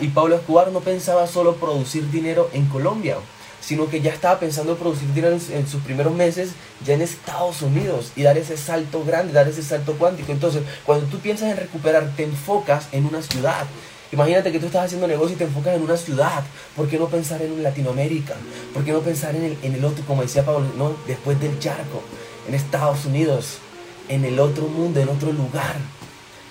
Y 0.00 0.08
Pablo 0.08 0.36
Escobar 0.36 0.72
no 0.72 0.80
pensaba 0.80 1.26
solo 1.26 1.56
producir 1.56 2.10
dinero 2.10 2.50
en 2.52 2.66
Colombia 2.66 3.16
sino 3.60 3.88
que 3.88 4.00
ya 4.00 4.12
estaba 4.12 4.38
pensando 4.40 4.72
en 4.72 4.78
producir 4.78 5.12
dinero 5.12 5.36
en, 5.50 5.66
sus 5.66 5.82
primeros 5.82 6.14
meses 6.14 6.50
ya 6.84 6.94
en 6.94 7.02
Estados 7.02 7.62
Unidos 7.62 8.12
y 8.16 8.22
dar 8.22 8.38
ese 8.38 8.56
salto 8.56 9.04
grande, 9.04 9.32
dar 9.32 9.48
ese 9.48 9.62
salto 9.62 9.94
cuántico. 9.94 10.32
Entonces, 10.32 10.62
cuando 10.84 11.06
tú 11.06 11.18
piensas 11.18 11.50
en 11.50 11.56
recuperar, 11.56 12.12
te 12.16 12.24
enfocas 12.24 12.88
en 12.92 13.06
una 13.06 13.22
ciudad. 13.22 13.66
Imagínate 14.12 14.50
que 14.50 14.58
tú 14.58 14.66
estás 14.66 14.86
haciendo 14.86 15.06
negocio 15.06 15.34
y 15.34 15.38
te 15.38 15.44
enfocas 15.44 15.76
en 15.76 15.82
una 15.82 15.96
ciudad. 15.96 16.42
¿Por 16.74 16.88
qué 16.88 16.98
no 16.98 17.06
pensar 17.08 17.42
en 17.42 17.62
Latinoamérica? 17.62 18.34
¿Por 18.74 18.84
qué 18.84 18.92
no 18.92 19.00
pensar 19.00 19.36
en 19.36 19.44
el, 19.44 19.58
en 19.62 19.74
el 19.74 19.84
otro, 19.84 20.04
como 20.04 20.22
decía 20.22 20.44
Pablo, 20.44 20.66
no, 20.76 20.96
después 21.06 21.38
del 21.38 21.58
charco, 21.60 22.02
en 22.48 22.54
Estados 22.54 23.04
Unidos, 23.04 23.58
en 24.08 24.24
el 24.24 24.40
otro 24.40 24.66
mundo, 24.66 25.00
en 25.00 25.08
otro 25.08 25.32
lugar? 25.32 25.76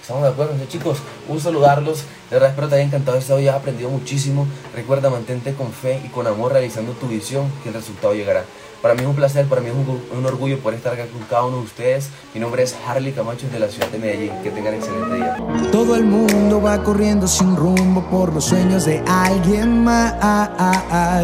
¿Estamos 0.01 0.23
de 0.23 0.29
acuerdo? 0.29 0.53
Entonces, 0.53 0.79
chicos, 0.79 0.97
un 1.27 1.39
saludarlos. 1.39 2.03
De 2.29 2.35
verdad 2.35 2.49
espero 2.51 2.69
te 2.69 2.75
haya 2.75 2.83
encantado 2.83 3.17
este 3.17 3.33
audio, 3.33 3.49
has 3.49 3.57
aprendido 3.57 3.89
muchísimo. 3.89 4.45
Recuerda, 4.75 5.09
mantente 5.09 5.55
con 5.55 5.71
fe 5.71 5.99
y 6.05 6.09
con 6.09 6.27
amor 6.27 6.53
realizando 6.53 6.91
tu 6.91 7.07
visión, 7.07 7.51
que 7.63 7.69
el 7.69 7.75
resultado 7.75 8.13
llegará. 8.13 8.43
Para 8.81 8.93
mí 8.93 9.01
es 9.01 9.07
un 9.07 9.15
placer, 9.15 9.45
para 9.47 9.59
mí 9.59 9.67
es 9.67 9.73
un, 9.73 10.25
orgullo 10.25 10.57
poder 10.59 10.77
estar 10.77 10.93
acá 10.93 11.05
con 11.07 11.21
cada 11.23 11.43
uno 11.43 11.57
de 11.57 11.63
ustedes. 11.63 12.09
Mi 12.33 12.39
nombre 12.39 12.63
es 12.63 12.77
Harley 12.87 13.11
Camacho 13.11 13.47
de 13.51 13.59
la 13.59 13.67
ciudad 13.67 13.89
de 13.89 13.99
Medellín. 13.99 14.31
Que 14.41 14.51
tengan 14.51 14.73
excelente 14.73 15.15
día. 15.15 15.37
Todo 15.69 15.95
el 15.95 16.05
mundo 16.05 16.61
va 16.61 16.81
corriendo 16.81 17.27
sin 17.27 17.57
rumbo 17.57 18.05
por 18.09 18.33
los 18.33 18.45
sueños 18.45 18.85
de 18.85 19.03
alguien 19.05 19.83
más. 19.83 20.13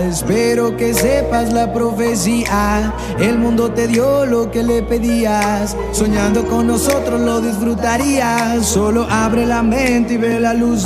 Espero 0.02 0.76
que 0.76 0.94
sepas 0.94 1.54
la 1.54 1.72
profecía. 1.72 2.94
El 3.20 3.38
mundo 3.38 3.72
te 3.72 3.88
dio 3.88 4.26
lo 4.26 4.52
que 4.52 4.62
le 4.62 4.84
pedías. 4.84 5.78
Soñando 5.94 6.46
con 6.46 6.68
nosotros 6.68 7.22
lo 7.22 7.40
disfrutarías. 7.40 8.66
Solo 8.66 9.08
abre 9.10 9.46
la 9.46 9.64
mente 9.64 10.16
y 10.16 10.18
ve 10.18 10.42
la 10.42 10.54
luz 10.54 10.86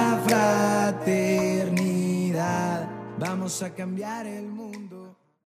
vamos 3.51 3.63
a 3.63 3.75
cambiar 3.75 4.25
el 4.27 4.47
mundo. 4.47 4.90